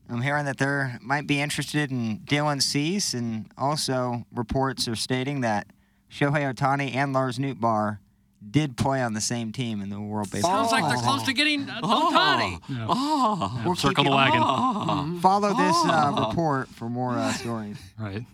I'm 0.10 0.22
hearing 0.22 0.46
that 0.46 0.58
they 0.58 0.96
might 1.02 1.26
be 1.26 1.40
interested 1.40 1.90
in 1.90 2.20
Dylan 2.20 2.62
Cease, 2.62 3.14
and 3.14 3.50
also 3.58 4.26
reports 4.34 4.88
are 4.90 4.96
stating 4.96 5.40
that 5.42 5.68
Shohei 6.12 6.54
Ohtani 6.54 6.94
and 6.94 7.14
Lars 7.14 7.40
Nootbaar 7.40 8.00
did 8.50 8.76
play 8.78 9.02
on 9.02 9.14
the 9.14 9.22
same 9.22 9.52
team 9.52 9.82
in 9.82 9.90
the 9.90 10.00
World 10.02 10.32
Baseball. 10.32 10.68
Sounds 10.68 10.72
like 10.72 10.88
they're 10.92 11.04
close 11.04 11.24
to 11.24 11.34
getting 11.34 11.70
uh, 11.70 11.80
Ohtani. 11.82 12.60
Oh, 12.90 13.62
We'll 13.66 13.76
Circle 13.76 14.04
the 14.06 14.10
you- 14.10 14.16
wagon. 14.16 15.20
Follow 15.22 15.50
this 15.54 15.76
uh, 15.86 16.26
report 16.28 16.68
for 16.70 16.90
more 16.90 17.18
uh, 17.18 17.32
stories. 17.34 17.78
Right. 18.00 18.26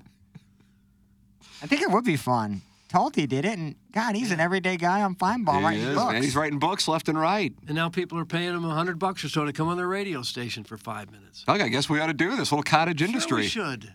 I 1.61 1.65
think 1.67 1.81
it 1.81 1.91
would 1.91 2.05
be 2.05 2.15
fun. 2.17 2.61
Talty 2.89 3.27
did 3.27 3.43
it, 3.43 3.57
and 3.57 3.75
God, 3.91 4.15
he's 4.15 4.31
an 4.31 4.39
everyday 4.39 4.77
guy 4.77 5.01
on 5.01 5.15
Fine 5.15 5.43
Ball 5.43 5.59
he 5.59 5.65
writing 5.65 5.81
is, 5.83 5.95
books. 5.95 6.13
man. 6.13 6.23
He's 6.23 6.35
writing 6.37 6.59
books 6.59 6.87
left 6.87 7.09
and 7.09 7.19
right. 7.19 7.53
And 7.67 7.75
now 7.75 7.89
people 7.89 8.17
are 8.17 8.23
paying 8.25 8.53
him 8.53 8.63
a 8.63 8.69
hundred 8.73 8.97
bucks 8.97 9.25
or 9.25 9.29
so 9.29 9.43
to 9.43 9.51
come 9.51 9.67
on 9.67 9.75
their 9.75 9.87
radio 9.87 10.21
station 10.21 10.63
for 10.63 10.77
five 10.77 11.11
minutes. 11.11 11.43
Doug, 11.45 11.59
I 11.59 11.67
guess 11.67 11.89
we 11.89 11.99
ought 11.99 12.07
to 12.07 12.13
do 12.13 12.29
this 12.37 12.51
little 12.51 12.63
cottage 12.63 12.99
Sure 12.99 13.07
industry. 13.07 13.41
we 13.41 13.47
should. 13.47 13.93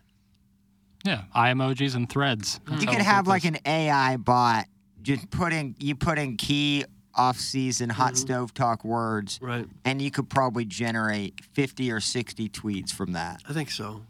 Yeah. 1.04 1.22
Eye 1.32 1.52
emojis 1.52 1.94
and 1.94 2.08
threads. 2.08 2.60
That's 2.68 2.82
You 2.82 2.88
how 2.90 2.94
could 2.96 3.02
have 3.02 3.26
like 3.26 3.44
an 3.46 3.56
AI 3.64 4.18
bot 4.18 4.66
just 5.02 5.30
put 5.30 5.52
in 5.52 5.74
you 5.78 5.94
put 5.94 6.18
in 6.18 6.36
key 6.36 6.84
off-season 7.14 7.90
hot 7.90 8.12
mm-hmm. 8.14 8.16
stove 8.16 8.54
talk 8.54 8.84
words, 8.84 9.38
Right. 9.42 9.66
and 9.84 10.00
you 10.00 10.10
could 10.10 10.30
probably 10.30 10.64
generate 10.64 11.44
50 11.52 11.92
or 11.92 12.00
60 12.00 12.48
tweets 12.48 12.90
from 12.90 13.12
that. 13.12 13.42
I 13.48 13.52
think 13.52 13.70
so. 13.70 14.02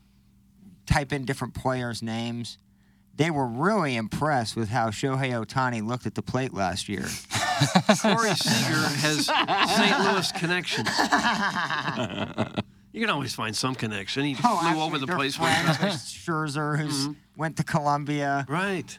Type 0.87 1.13
in 1.13 1.25
different 1.25 1.55
players' 1.55 2.03
names. 2.03 2.59
They 3.15 3.31
were 3.31 3.47
really 3.47 3.97
impressed 3.97 4.57
with 4.57 4.69
how 4.69 4.91
Shohei 4.91 5.33
Ohtani 5.33 5.85
looked 5.87 6.07
at 6.07 6.15
the 6.15 6.23
plate 6.23 6.55
last 6.55 6.89
year. 6.89 7.03
Corey 8.01 8.35
Seager 8.35 8.89
has 9.01 9.27
St. 9.27 9.99
Louis 10.01 10.33
connections. 10.33 10.89
You 12.93 13.01
can 13.01 13.11
always 13.11 13.35
find 13.35 13.57
some 13.57 13.75
connection. 13.75 14.25
He 14.25 14.35
oh, 14.35 14.37
flew 14.37 14.51
Oh, 14.51 14.61
actually, 14.67 14.83
over 14.83 14.99
the 14.99 15.07
place 15.07 15.39
one 15.39 15.51
friends 15.51 15.79
time. 15.79 15.89
with 15.91 15.97
Scherzer, 15.99 16.79
who's 16.79 17.09
mm-hmm. 17.09 17.13
went 17.37 17.57
to 17.57 17.65
Columbia. 17.65 18.45
Right. 18.49 18.99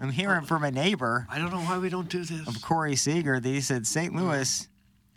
I'm 0.00 0.10
hearing 0.10 0.44
from 0.44 0.62
a 0.64 0.70
neighbor 0.70 1.26
I 1.28 1.38
don't 1.38 1.50
know 1.50 1.60
why 1.60 1.78
we 1.78 1.88
don't 1.88 2.08
do 2.08 2.22
this. 2.24 2.46
of 2.46 2.62
Corey 2.62 2.94
Seager 2.96 3.40
that 3.40 3.48
he 3.48 3.60
said 3.60 3.86
St. 3.86 4.14
Louis 4.14 4.68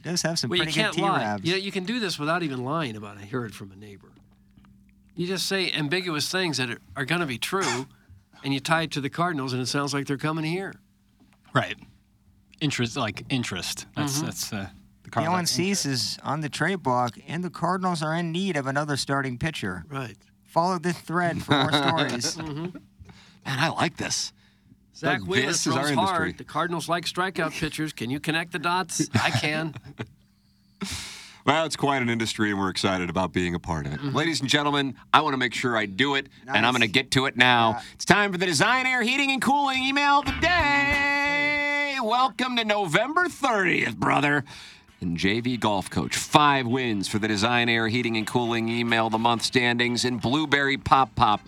does 0.01 0.21
have 0.23 0.39
some 0.39 0.49
Well, 0.49 0.57
you 0.57 0.63
pretty 0.63 0.79
good 0.81 0.93
can't 0.95 0.97
lie. 0.97 1.37
T-Ravs. 1.37 1.45
You, 1.45 1.55
you 1.57 1.71
can 1.71 1.83
do 1.85 1.99
this 1.99 2.17
without 2.17 2.41
even 2.41 2.63
lying 2.63 2.95
about 2.95 3.17
it. 3.17 3.23
I 3.23 3.25
heard 3.27 3.51
it 3.51 3.53
from 3.55 3.71
a 3.71 3.75
neighbor. 3.75 4.09
You 5.15 5.27
just 5.27 5.45
say 5.45 5.71
ambiguous 5.71 6.29
things 6.29 6.57
that 6.57 6.69
are, 6.71 6.79
are 6.95 7.05
going 7.05 7.21
to 7.21 7.27
be 7.27 7.37
true, 7.37 7.85
and 8.43 8.53
you 8.53 8.59
tie 8.59 8.83
it 8.83 8.91
to 8.91 9.01
the 9.01 9.09
Cardinals, 9.09 9.53
and 9.53 9.61
it 9.61 9.67
sounds 9.67 9.93
like 9.93 10.07
they're 10.07 10.17
coming 10.17 10.45
here. 10.45 10.73
Right. 11.53 11.75
Interest, 12.59 12.97
like 12.97 13.23
interest. 13.29 13.85
That's 13.95 14.17
Mm-hmm. 14.17 14.25
that's 14.25 14.53
uh, 14.53 14.67
the 15.03 15.09
Dylan 15.09 15.13
Cardinals. 15.25 15.49
Cease 15.51 15.85
is 15.85 16.17
on 16.23 16.41
the 16.41 16.49
trade 16.49 16.81
block, 16.81 17.17
and 17.27 17.43
the 17.43 17.49
Cardinals 17.51 18.01
are 18.01 18.15
in 18.15 18.31
need 18.31 18.57
of 18.57 18.65
another 18.67 18.97
starting 18.97 19.37
pitcher. 19.37 19.83
Right. 19.89 20.15
Follow 20.45 20.79
this 20.79 20.97
thread 20.97 21.43
for 21.43 21.51
more 21.51 21.71
stories. 21.71 22.37
Man, 22.37 22.73
I 23.45 23.69
like 23.69 23.97
this. 23.97 24.33
Zack 24.95 25.21
Wheeler 25.25 25.47
this 25.47 25.65
is 25.65 25.73
our 25.75 25.87
industry. 25.89 25.95
hard. 26.05 26.37
The 26.37 26.43
Cardinals 26.43 26.87
like 26.89 27.05
strikeout 27.05 27.51
pitchers. 27.51 27.93
Can 27.93 28.09
you 28.09 28.19
connect 28.19 28.51
the 28.51 28.59
dots? 28.59 29.09
I 29.15 29.29
can. 29.31 29.73
Well, 31.43 31.65
it's 31.65 31.75
quite 31.75 32.03
an 32.03 32.09
industry, 32.09 32.51
and 32.51 32.59
we're 32.59 32.69
excited 32.69 33.09
about 33.09 33.33
being 33.33 33.55
a 33.55 33.59
part 33.59 33.87
of 33.87 33.93
it. 33.93 33.99
Mm-hmm. 33.99 34.15
Ladies 34.15 34.41
and 34.41 34.49
gentlemen, 34.49 34.93
I 35.11 35.21
want 35.21 35.33
to 35.33 35.37
make 35.37 35.55
sure 35.55 35.75
I 35.75 35.87
do 35.87 36.13
it, 36.13 36.27
and 36.47 36.63
I'm 36.63 36.71
going 36.71 36.81
to 36.81 36.87
get 36.87 37.09
to 37.11 37.25
it 37.25 37.35
now. 37.35 37.81
It's 37.95 38.05
time 38.05 38.31
for 38.31 38.37
the 38.37 38.45
Design 38.45 38.85
Air 38.85 39.01
Heating 39.01 39.31
and 39.31 39.41
Cooling 39.41 39.81
email 39.83 40.19
of 40.19 40.25
the 40.25 40.37
day. 40.39 41.97
Welcome 42.03 42.57
to 42.57 42.63
November 42.63 43.25
30th, 43.25 43.95
brother. 43.97 44.43
and 45.01 45.17
JV 45.17 45.59
Golf 45.59 45.89
Coach. 45.89 46.15
Five 46.15 46.67
wins 46.67 47.07
for 47.07 47.17
the 47.17 47.27
Design 47.27 47.69
Air 47.69 47.87
Heating 47.87 48.17
and 48.17 48.27
Cooling 48.27 48.69
Email 48.69 49.07
of 49.07 49.11
the 49.11 49.17
Month 49.17 49.41
standings. 49.41 50.05
And 50.05 50.21
Blueberry 50.21 50.77
Pop 50.77 51.15
Pop, 51.15 51.41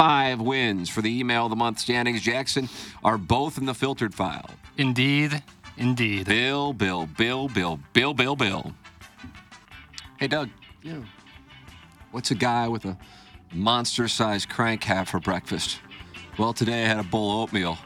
five 0.00 0.40
wins 0.40 0.88
for 0.88 1.02
the 1.02 1.20
Email 1.20 1.44
of 1.44 1.50
the 1.50 1.56
Month 1.56 1.78
standings. 1.78 2.22
Jackson 2.22 2.70
are 3.04 3.18
both 3.18 3.58
in 3.58 3.66
the 3.66 3.74
filtered 3.74 4.14
file. 4.14 4.48
Indeed. 4.78 5.42
Indeed. 5.76 6.24
Bill, 6.24 6.72
Bill, 6.72 7.06
Bill, 7.06 7.48
Bill, 7.48 7.78
Bill, 7.92 8.14
Bill, 8.14 8.34
Bill. 8.34 8.72
Hey, 10.16 10.26
Doug. 10.26 10.48
Yeah. 10.82 11.02
What's 12.12 12.30
a 12.30 12.34
guy 12.34 12.66
with 12.66 12.86
a 12.86 12.96
monster 13.52 14.08
sized 14.08 14.48
crank 14.48 14.84
have 14.84 15.06
for 15.06 15.20
breakfast? 15.20 15.80
Well, 16.38 16.54
today 16.54 16.82
I 16.84 16.86
had 16.86 16.98
a 16.98 17.02
bowl 17.02 17.32
of 17.32 17.50
oatmeal. 17.50 17.76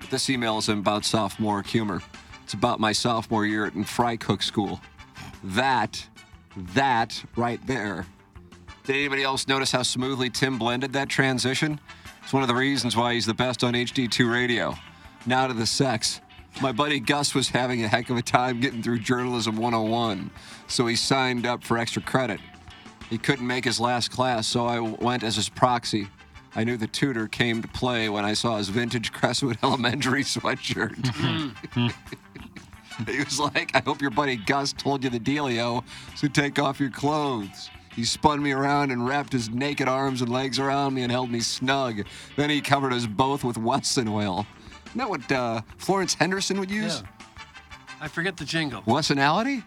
But 0.00 0.08
this 0.08 0.30
email 0.30 0.56
isn't 0.56 0.78
about 0.78 1.04
sophomore 1.04 1.60
humor. 1.60 2.00
It's 2.44 2.54
about 2.54 2.80
my 2.80 2.92
sophomore 2.92 3.44
year 3.44 3.66
at 3.66 3.74
Fry 3.86 4.16
Cook 4.16 4.40
School. 4.40 4.80
That, 5.44 6.02
that 6.56 7.22
right 7.36 7.60
there. 7.66 8.06
Did 8.88 8.96
anybody 8.96 9.22
else 9.22 9.46
notice 9.46 9.70
how 9.70 9.82
smoothly 9.82 10.30
Tim 10.30 10.56
blended 10.56 10.94
that 10.94 11.10
transition? 11.10 11.78
It's 12.22 12.32
one 12.32 12.42
of 12.42 12.48
the 12.48 12.54
reasons 12.54 12.96
why 12.96 13.12
he's 13.12 13.26
the 13.26 13.34
best 13.34 13.62
on 13.62 13.74
HD2 13.74 14.32
radio. 14.32 14.74
Now 15.26 15.46
to 15.46 15.52
the 15.52 15.66
sex. 15.66 16.22
My 16.62 16.72
buddy 16.72 16.98
Gus 16.98 17.34
was 17.34 17.50
having 17.50 17.84
a 17.84 17.88
heck 17.88 18.08
of 18.08 18.16
a 18.16 18.22
time 18.22 18.60
getting 18.60 18.82
through 18.82 19.00
Journalism 19.00 19.58
101, 19.58 20.30
so 20.68 20.86
he 20.86 20.96
signed 20.96 21.44
up 21.44 21.62
for 21.62 21.76
extra 21.76 22.00
credit. 22.00 22.40
He 23.10 23.18
couldn't 23.18 23.46
make 23.46 23.66
his 23.66 23.78
last 23.78 24.10
class, 24.10 24.46
so 24.46 24.64
I 24.64 24.80
went 24.80 25.22
as 25.22 25.36
his 25.36 25.50
proxy. 25.50 26.08
I 26.56 26.64
knew 26.64 26.78
the 26.78 26.86
tutor 26.86 27.28
came 27.28 27.60
to 27.60 27.68
play 27.68 28.08
when 28.08 28.24
I 28.24 28.32
saw 28.32 28.56
his 28.56 28.70
vintage 28.70 29.12
Crestwood 29.12 29.58
Elementary 29.62 30.24
sweatshirt. 30.24 30.96
he 33.06 33.18
was 33.18 33.38
like, 33.38 33.76
I 33.76 33.80
hope 33.80 34.00
your 34.00 34.12
buddy 34.12 34.36
Gus 34.36 34.72
told 34.72 35.04
you 35.04 35.10
the 35.10 35.20
dealio, 35.20 35.84
so 36.16 36.26
take 36.26 36.58
off 36.58 36.80
your 36.80 36.90
clothes. 36.90 37.68
He 37.98 38.04
spun 38.04 38.40
me 38.40 38.52
around 38.52 38.92
and 38.92 39.04
wrapped 39.08 39.32
his 39.32 39.50
naked 39.50 39.88
arms 39.88 40.22
and 40.22 40.30
legs 40.30 40.60
around 40.60 40.94
me 40.94 41.02
and 41.02 41.10
held 41.10 41.32
me 41.32 41.40
snug. 41.40 42.06
Then 42.36 42.48
he 42.48 42.60
covered 42.60 42.92
us 42.92 43.06
both 43.06 43.42
with 43.42 43.58
Wesson 43.58 44.06
oil. 44.06 44.46
Isn't 44.86 44.98
that 44.98 45.10
what 45.10 45.32
uh, 45.32 45.62
Florence 45.78 46.14
Henderson 46.14 46.60
would 46.60 46.70
use? 46.70 47.02
I 48.00 48.06
forget 48.06 48.36
the 48.36 48.44
jingle. 48.44 48.82
Wessonality? 48.82 49.64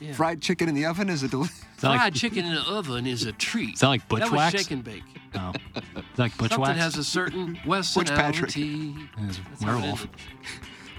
Yeah. 0.00 0.12
Fried 0.12 0.40
chicken 0.40 0.68
in 0.68 0.76
the 0.76 0.86
oven 0.86 1.08
is 1.08 1.24
a 1.24 1.28
deli- 1.28 1.48
Fried 1.78 2.14
chicken 2.14 2.44
in 2.44 2.54
the 2.54 2.62
oven 2.70 3.04
is 3.04 3.24
a 3.24 3.32
treat. 3.32 3.74
Is 3.74 3.80
that 3.80 3.88
like 3.88 4.06
butch 4.08 4.20
That 4.20 4.30
was 4.30 4.40
Bushwhack's? 4.40 4.62
shake 4.62 4.70
and 4.70 4.84
bake. 4.84 5.02
No. 5.34 5.52
Is 5.74 5.82
that 5.94 6.18
like 6.18 6.30
Something 6.34 6.48
Bushwhack's? 6.56 6.78
has 6.78 6.96
a 6.98 7.02
certain 7.02 7.56
Which 7.64 8.06
Patrick? 8.10 8.50
Wessonality. 8.52 9.08
His 9.26 9.40
That's 9.50 9.62
how 9.64 9.70
it 9.78 9.80
werewolf. 9.80 10.06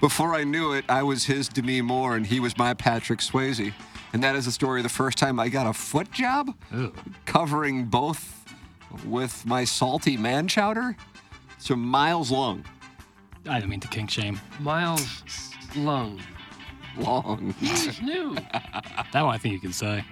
Before 0.02 0.34
I 0.34 0.44
knew 0.44 0.74
it, 0.74 0.84
I 0.86 1.02
was 1.02 1.24
his 1.24 1.48
Demi 1.48 1.80
Moore 1.80 2.14
and 2.14 2.26
he 2.26 2.40
was 2.40 2.58
my 2.58 2.74
Patrick 2.74 3.20
Swayze. 3.20 3.72
And 4.12 4.22
that 4.22 4.34
is 4.34 4.44
the 4.46 4.52
story 4.52 4.80
of 4.80 4.82
the 4.84 4.88
first 4.88 5.18
time 5.18 5.38
I 5.38 5.48
got 5.48 5.66
a 5.66 5.72
foot 5.72 6.10
job 6.10 6.54
Ooh. 6.74 6.92
covering 7.26 7.84
both 7.84 8.44
with 9.04 9.46
my 9.46 9.64
salty 9.64 10.16
man 10.16 10.48
chowder. 10.48 10.96
So 11.58 11.76
miles 11.76 12.30
long. 12.30 12.64
I 13.48 13.54
didn't 13.58 13.70
mean 13.70 13.80
to 13.80 13.88
kink 13.88 14.10
shame. 14.10 14.40
Miles 14.58 15.52
Lung. 15.76 16.20
Long. 16.98 17.54
He's 17.60 18.00
new. 18.02 18.36
That 19.12 19.22
one 19.22 19.34
I 19.34 19.38
think 19.38 19.54
you 19.54 19.60
can 19.60 19.72
say. 19.72 20.04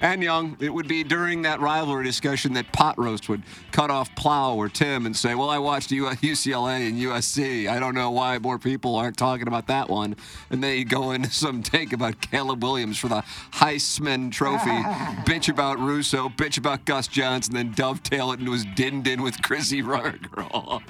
And 0.00 0.22
young, 0.22 0.56
it 0.60 0.72
would 0.72 0.88
be 0.88 1.02
during 1.02 1.42
that 1.42 1.60
rivalry 1.60 2.04
discussion 2.04 2.52
that 2.54 2.72
Pot 2.72 2.98
Roast 2.98 3.28
would 3.28 3.42
cut 3.72 3.90
off 3.90 4.14
Plow 4.14 4.54
or 4.54 4.68
Tim 4.68 5.06
and 5.06 5.16
say, 5.16 5.34
Well, 5.34 5.50
I 5.50 5.58
watched 5.58 5.90
U- 5.90 6.06
UCLA 6.06 6.88
and 6.88 6.98
USC. 6.98 7.68
I 7.68 7.78
don't 7.78 7.94
know 7.94 8.10
why 8.10 8.38
more 8.38 8.58
people 8.58 8.96
aren't 8.96 9.16
talking 9.16 9.48
about 9.48 9.66
that 9.68 9.88
one. 9.88 10.16
And 10.50 10.62
then 10.62 10.76
he'd 10.76 10.88
go 10.88 11.12
into 11.12 11.30
some 11.32 11.62
take 11.62 11.92
about 11.92 12.20
Caleb 12.20 12.62
Williams 12.62 12.98
for 12.98 13.08
the 13.08 13.22
Heisman 13.52 14.30
Trophy, 14.32 14.70
bitch 15.24 15.48
about 15.48 15.78
Russo, 15.78 16.28
bitch 16.28 16.58
about 16.58 16.84
Gus 16.84 17.08
Johnson, 17.08 17.54
then 17.54 17.72
dovetail 17.72 18.32
it 18.32 18.40
into 18.40 18.52
his 18.52 18.64
din 18.74 19.02
din 19.02 19.22
with 19.22 19.42
Chrissy 19.42 19.82
Ruthergirl. 19.82 20.82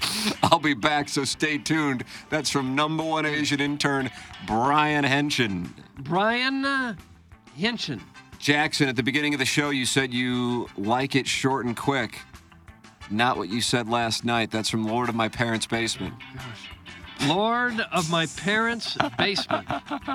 I'll 0.42 0.58
be 0.58 0.74
back, 0.74 1.08
so 1.08 1.24
stay 1.24 1.58
tuned. 1.58 2.04
That's 2.30 2.50
from 2.50 2.74
number 2.74 3.02
one 3.02 3.26
Asian 3.26 3.60
intern, 3.60 4.10
Brian 4.46 5.04
Henshin. 5.04 5.70
Brian 5.98 6.64
uh, 6.64 6.94
Hinchin. 7.58 8.00
Jackson, 8.38 8.88
at 8.88 8.96
the 8.96 9.02
beginning 9.02 9.34
of 9.34 9.40
the 9.40 9.46
show, 9.46 9.70
you 9.70 9.84
said 9.84 10.12
you 10.14 10.68
like 10.76 11.14
it 11.14 11.26
short 11.26 11.66
and 11.66 11.76
quick. 11.76 12.20
Not 13.10 13.36
what 13.36 13.48
you 13.48 13.60
said 13.60 13.88
last 13.88 14.24
night. 14.24 14.50
That's 14.50 14.68
from 14.68 14.86
Lord 14.86 15.08
of 15.08 15.14
My 15.14 15.28
Parents' 15.28 15.66
Basement. 15.66 16.14
Lord 17.26 17.80
of 17.92 18.10
my 18.10 18.26
parents' 18.26 18.96
basement. 19.16 19.66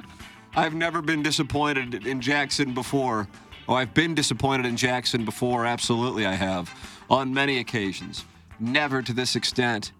I've 0.56 0.74
never 0.74 1.02
been 1.02 1.24
disappointed 1.24 2.08
in 2.08 2.22
Jackson 2.22 2.74
before. 2.74 3.28
Oh, 3.68 3.74
I've 3.74 3.94
been 3.94 4.14
disappointed 4.16 4.66
in 4.66 4.78
Jackson 4.78 5.26
before. 5.26 5.66
Absolutely, 5.66 6.26
I 6.26 6.34
have. 6.34 6.74
On 7.10 7.34
many 7.34 7.60
occasions. 7.60 8.26
Never 8.60 9.02
to 9.02 9.14
this 9.14 9.36
extent. 9.36 9.92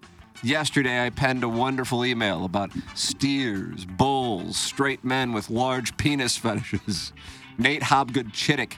Yesterday, 0.42 1.04
I 1.04 1.10
penned 1.10 1.42
a 1.42 1.48
wonderful 1.48 2.04
email 2.04 2.44
about 2.44 2.70
steers, 2.94 3.84
bulls, 3.84 4.56
straight 4.56 5.04
men 5.04 5.32
with 5.32 5.50
large 5.50 5.96
penis 5.96 6.36
fetishes, 6.38 7.12
Nate 7.56 7.82
Hobgood 7.82 8.32
Chittick, 8.32 8.74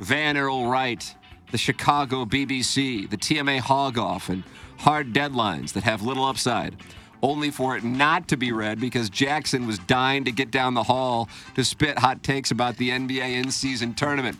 Van 0.00 0.36
Earl 0.36 0.68
Wright, 0.68 1.14
the 1.50 1.58
Chicago 1.58 2.24
BBC, 2.24 3.08
the 3.08 3.16
TMA 3.16 3.60
Hog 3.60 3.96
Off, 3.96 4.28
and 4.28 4.44
hard 4.78 5.12
deadlines 5.12 5.72
that 5.72 5.84
have 5.84 6.02
little 6.02 6.24
upside. 6.24 6.76
Only 7.22 7.50
for 7.50 7.76
it 7.76 7.82
not 7.82 8.28
to 8.28 8.36
be 8.36 8.52
read 8.52 8.78
because 8.78 9.10
Jackson 9.10 9.66
was 9.66 9.78
dying 9.80 10.24
to 10.24 10.30
get 10.30 10.50
down 10.50 10.74
the 10.74 10.84
hall 10.84 11.28
to 11.56 11.64
spit 11.64 11.98
hot 11.98 12.22
takes 12.22 12.50
about 12.50 12.76
the 12.76 12.90
NBA 12.90 13.42
in 13.42 13.50
season 13.50 13.94
tournament. 13.94 14.38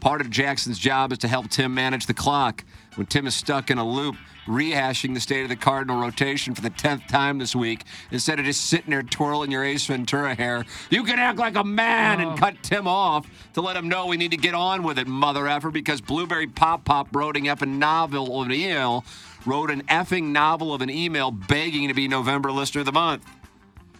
Part 0.00 0.20
of 0.20 0.30
Jackson's 0.30 0.78
job 0.78 1.12
is 1.12 1.18
to 1.18 1.28
help 1.28 1.48
Tim 1.50 1.72
manage 1.74 2.06
the 2.06 2.14
clock. 2.14 2.64
When 2.96 3.06
Tim 3.06 3.26
is 3.26 3.34
stuck 3.34 3.70
in 3.70 3.76
a 3.76 3.86
loop, 3.86 4.16
rehashing 4.46 5.12
the 5.12 5.20
state 5.20 5.42
of 5.42 5.50
the 5.50 5.56
Cardinal 5.56 6.00
rotation 6.00 6.54
for 6.54 6.62
the 6.62 6.70
10th 6.70 7.06
time 7.08 7.38
this 7.38 7.54
week, 7.54 7.84
instead 8.10 8.38
of 8.38 8.46
just 8.46 8.64
sitting 8.64 8.90
there 8.90 9.02
twirling 9.02 9.50
your 9.50 9.62
Ace 9.62 9.84
Ventura 9.84 10.34
hair, 10.34 10.64
you 10.88 11.04
can 11.04 11.18
act 11.18 11.38
like 11.38 11.56
a 11.56 11.64
man 11.64 12.22
and 12.22 12.30
oh. 12.30 12.36
cut 12.36 12.62
Tim 12.62 12.88
off 12.88 13.26
to 13.52 13.60
let 13.60 13.76
him 13.76 13.88
know 13.88 14.06
we 14.06 14.16
need 14.16 14.30
to 14.30 14.38
get 14.38 14.54
on 14.54 14.82
with 14.82 14.98
it, 14.98 15.06
mother 15.06 15.46
effer, 15.46 15.70
because 15.70 16.00
Blueberry 16.00 16.46
Pop 16.46 16.86
Pop 16.86 17.14
wrote 17.14 17.36
an 17.36 17.44
effing 17.44 17.76
novel 17.76 18.40
of 18.40 18.46
an 18.46 18.54
email, 18.54 19.04
wrote 19.44 19.70
an 19.70 19.82
effing 19.82 20.28
novel 20.28 20.72
of 20.72 20.80
an 20.80 20.88
email 20.88 21.30
begging 21.30 21.88
to 21.88 21.94
be 21.94 22.08
November 22.08 22.50
Listener 22.50 22.80
of 22.80 22.86
the 22.86 22.92
Month. 22.92 23.26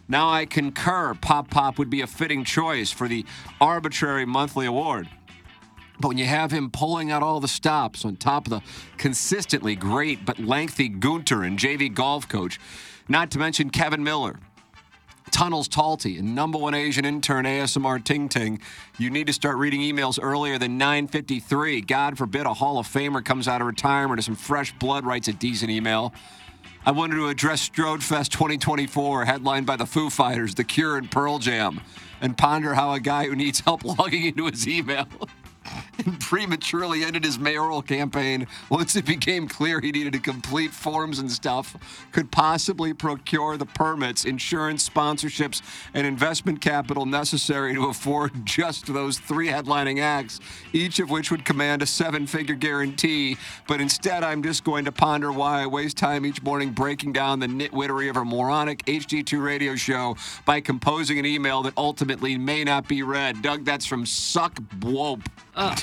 Now 0.09 0.31
I 0.31 0.47
concur 0.47 1.13
Pop 1.15 1.51
Pop 1.51 1.79
would 1.79 1.91
be 1.91 2.01
a 2.01 2.07
fitting 2.07 2.45
choice 2.45 2.91
for 2.91 3.09
the 3.09 3.27
arbitrary 3.61 4.25
monthly 4.25 4.65
award. 4.65 5.09
But 6.01 6.09
when 6.09 6.19
you 6.19 6.27
have 6.27 6.51
him 6.51 6.71
pulling 6.71 7.11
out 7.11 7.23
all 7.23 7.41
the 7.41 7.49
stops 7.49 8.05
on 8.05 8.17
top 8.17 8.47
of 8.47 8.51
the 8.51 8.63
consistently 8.99 9.75
great 9.75 10.25
but 10.27 10.39
lengthy 10.39 10.89
Gunter 10.89 11.43
and 11.43 11.59
JV 11.59 11.93
golf 11.93 12.29
coach, 12.29 12.61
not 13.09 13.31
to 13.31 13.39
mention 13.39 13.71
Kevin 13.71 14.05
Miller, 14.05 14.39
Tunnels 15.31 15.69
Talty, 15.69 16.19
and 16.19 16.35
number 16.35 16.59
one 16.59 16.75
Asian 16.75 17.05
intern 17.05 17.45
ASMR 17.45 18.03
Ting 18.03 18.29
Ting, 18.29 18.61
you 18.99 19.11
need 19.11 19.27
to 19.27 19.33
start 19.33 19.57
reading 19.57 19.81
emails 19.81 20.19
earlier 20.23 20.59
than 20.59 20.79
9:53. 20.79 21.81
God 21.81 22.17
forbid 22.19 22.47
a 22.47 22.55
Hall 22.55 22.79
of 22.79 22.87
Famer 22.87 23.25
comes 23.25 23.49
out 23.49 23.61
of 23.61 23.67
retirement 23.67 24.19
or 24.19 24.23
some 24.23 24.37
fresh 24.37 24.73
blood 24.79 25.05
writes 25.05 25.29
a 25.29 25.33
decent 25.33 25.71
email. 25.71 26.13
I 26.85 26.93
wanted 26.93 27.17
to 27.17 27.29
address 27.29 27.61
Strode 27.61 28.05
Fest 28.05 28.31
2024, 28.31 29.25
headlined 29.25 29.67
by 29.67 29.75
the 29.75 29.87
Foo 29.87 30.09
Fighters, 30.09 30.55
The 30.55 30.63
Cure, 30.63 30.97
and 30.97 31.11
Pearl 31.11 31.41
Jam, 31.41 31.81
and 32.21 32.39
ponder 32.39 32.75
how 32.75 32.93
a 32.93 33.01
guy 33.01 33.27
who 33.27 33.35
needs 33.35 33.59
help 33.61 33.85
logging 33.99 34.27
into 34.27 34.47
his 34.47 34.69
email 34.69 35.09
and 36.05 36.21
prematurely 36.21 37.05
ended 37.05 37.25
his 37.25 37.39
mayoral 37.39 37.83
campaign 37.83 38.47
once 38.71 38.97
it 38.97 39.05
became 39.05 39.49
clear 39.49 39.81
he 39.81 39.93
needed 39.93 40.13
to 40.13 40.19
complete 40.19 40.73
forms 40.73 41.19
and 41.19 41.31
stuff, 41.31 41.77
could 42.13 42.31
possibly 42.31 42.93
procure 42.93 43.57
the 43.57 43.67
permits, 43.67 44.25
insurance, 44.25 44.89
sponsorships, 44.89 45.63
and 45.95 46.07
investment 46.07 46.61
capital 46.61 47.07
necessary 47.07 47.75
to 47.75 47.87
afford 47.87 48.33
just 48.45 48.93
those 48.93 49.19
three 49.19 49.49
headlining 49.49 50.01
acts, 50.01 50.41
each 50.73 50.99
of 50.99 51.11
which 51.11 51.31
would 51.31 51.45
command 51.45 51.83
a 51.83 51.87
seven 51.87 52.27
figure 52.27 52.55
guarantee. 52.55 53.37
But 53.67 53.81
instead, 53.81 54.25
I'm 54.25 54.43
just 54.43 54.65
going 54.65 54.85
to 54.85 54.93
ponder 54.93 55.33
why 55.33 55.63
I 55.63 55.67
waste 55.67 55.97
time 55.97 56.27
each 56.27 56.43
morning 56.43 56.71
breaking 56.71 57.13
down 57.13 57.41
the 57.41 57.47
nitwittery 57.47 58.11
of 58.11 58.17
a 58.17 58.25
moronic 58.25 58.85
HD2 58.87 59.43
radio 59.43 59.77
show 59.77 60.17
by 60.45 60.61
composing 60.61 61.19
an 61.19 61.27
email 61.27 61.63
that 61.63 61.75
ultimately 61.77 62.37
may 62.37 62.65
not 62.65 62.89
be 62.89 63.03
read. 63.03 63.43
Doug, 63.43 63.65
that's 63.65 63.87
from 63.87 64.07
Suck 64.07 64.55
Bwope. 64.55 65.27
Uh, 65.57 65.75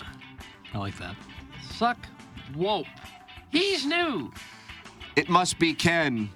I 0.74 0.78
like 0.78 0.98
that. 1.00 1.16
suck 1.72 1.98
Wope. 2.56 2.86
He's 3.52 3.86
new. 3.86 4.32
It 5.16 5.30
must 5.30 5.58
be 5.58 5.74
Ken. 5.74 6.30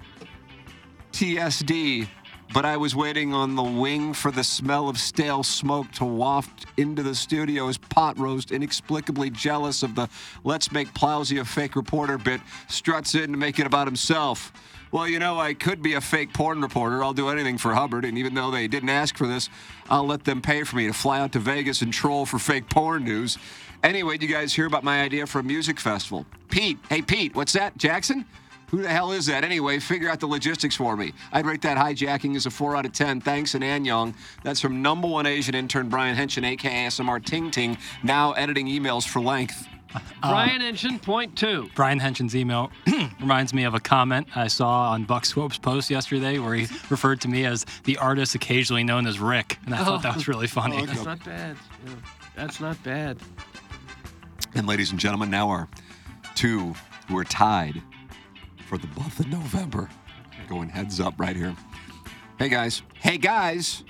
TSD. 1.12 2.08
but 2.54 2.64
I 2.64 2.76
was 2.76 2.96
waiting 2.96 3.34
on 3.34 3.56
the 3.56 3.62
wing 3.62 4.14
for 4.14 4.30
the 4.30 4.42
smell 4.42 4.88
of 4.88 4.98
stale 4.98 5.42
smoke 5.42 5.90
to 5.92 6.04
waft 6.04 6.66
into 6.76 7.02
the 7.02 7.14
studio 7.14 7.68
as 7.68 7.76
pot 7.76 8.18
roast, 8.18 8.52
inexplicably 8.52 9.30
jealous 9.30 9.82
of 9.82 9.94
the 9.94 10.08
let's 10.44 10.72
make 10.72 10.92
Plowsy 10.94 11.38
a 11.38 11.44
fake 11.44 11.76
reporter 11.76 12.18
bit, 12.18 12.40
struts 12.68 13.14
in 13.14 13.32
to 13.32 13.36
make 13.38 13.58
it 13.58 13.66
about 13.66 13.86
himself. 13.86 14.52
Well, 14.90 15.06
you 15.06 15.18
know, 15.18 15.38
I 15.38 15.52
could 15.52 15.82
be 15.82 15.94
a 15.94 16.00
fake 16.00 16.32
porn 16.32 16.62
reporter. 16.62 17.04
I'll 17.04 17.12
do 17.12 17.28
anything 17.28 17.58
for 17.58 17.74
Hubbard, 17.74 18.04
and 18.06 18.16
even 18.16 18.34
though 18.34 18.50
they 18.50 18.68
didn't 18.68 18.88
ask 18.88 19.16
for 19.16 19.26
this, 19.26 19.50
I'll 19.90 20.06
let 20.06 20.24
them 20.24 20.40
pay 20.40 20.64
for 20.64 20.76
me 20.76 20.86
to 20.86 20.94
fly 20.94 21.20
out 21.20 21.32
to 21.32 21.38
Vegas 21.38 21.82
and 21.82 21.92
troll 21.92 22.24
for 22.24 22.38
fake 22.38 22.70
porn 22.70 23.04
news. 23.04 23.36
Anyway, 23.82 24.16
did 24.16 24.28
you 24.28 24.34
guys 24.34 24.54
hear 24.54 24.66
about 24.66 24.84
my 24.84 25.02
idea 25.02 25.26
for 25.26 25.40
a 25.40 25.42
music 25.42 25.78
festival? 25.78 26.24
Pete, 26.48 26.78
hey 26.88 27.02
Pete, 27.02 27.34
what's 27.34 27.52
that? 27.52 27.76
Jackson? 27.76 28.24
Who 28.70 28.82
the 28.82 28.88
hell 28.88 29.12
is 29.12 29.26
that? 29.26 29.44
Anyway, 29.44 29.78
figure 29.78 30.10
out 30.10 30.20
the 30.20 30.26
logistics 30.26 30.76
for 30.76 30.96
me. 30.96 31.12
I'd 31.32 31.46
rate 31.46 31.62
that 31.62 31.78
hijacking 31.78 32.36
as 32.36 32.44
a 32.44 32.50
4 32.50 32.76
out 32.76 32.84
of 32.84 32.92
10. 32.92 33.22
Thanks, 33.22 33.54
and 33.54 33.64
Anyong. 33.64 34.14
That's 34.42 34.60
from 34.60 34.82
number 34.82 35.08
one 35.08 35.26
Asian 35.26 35.54
intern 35.54 35.88
Brian 35.88 36.16
Henson, 36.16 36.44
aka 36.44 36.86
SMR 36.86 37.24
Ting 37.24 37.50
Ting, 37.50 37.78
now 38.02 38.32
editing 38.32 38.66
emails 38.66 39.08
for 39.08 39.20
length. 39.20 39.66
Uh, 39.94 40.00
Brian 40.22 40.60
Engine, 40.60 40.98
point 40.98 41.36
two. 41.36 41.70
Brian 41.74 41.98
Henson's 41.98 42.36
email 42.36 42.70
reminds 43.20 43.54
me 43.54 43.64
of 43.64 43.74
a 43.74 43.80
comment 43.80 44.26
I 44.36 44.48
saw 44.48 44.90
on 44.90 45.04
Buck 45.04 45.24
Swope's 45.24 45.58
post 45.58 45.90
yesterday 45.90 46.38
where 46.38 46.54
he 46.54 46.66
referred 46.90 47.20
to 47.22 47.28
me 47.28 47.46
as 47.46 47.64
the 47.84 47.96
artist 47.98 48.34
occasionally 48.34 48.84
known 48.84 49.06
as 49.06 49.18
Rick. 49.18 49.58
And 49.64 49.74
I 49.74 49.84
thought 49.84 50.02
that 50.02 50.14
was 50.14 50.28
oh. 50.28 50.32
really 50.32 50.46
funny. 50.46 50.78
Oh, 50.80 50.86
that's 50.86 51.04
not 51.04 51.24
bad. 51.24 51.56
Yeah, 51.86 51.94
that's 52.36 52.60
not 52.60 52.82
bad. 52.82 53.18
And 54.54 54.66
ladies 54.66 54.90
and 54.90 55.00
gentlemen, 55.00 55.30
now 55.30 55.48
our 55.48 55.68
two 56.34 56.74
who 57.08 57.16
are 57.16 57.24
tied 57.24 57.82
for 58.66 58.78
the 58.78 58.88
month 58.88 59.20
of 59.20 59.28
November. 59.28 59.88
Going 60.48 60.68
heads 60.68 61.00
up 61.00 61.14
right 61.18 61.36
here. 61.36 61.54
Hey 62.38 62.48
guys. 62.48 62.82
Hey 62.94 63.18
guys. 63.18 63.84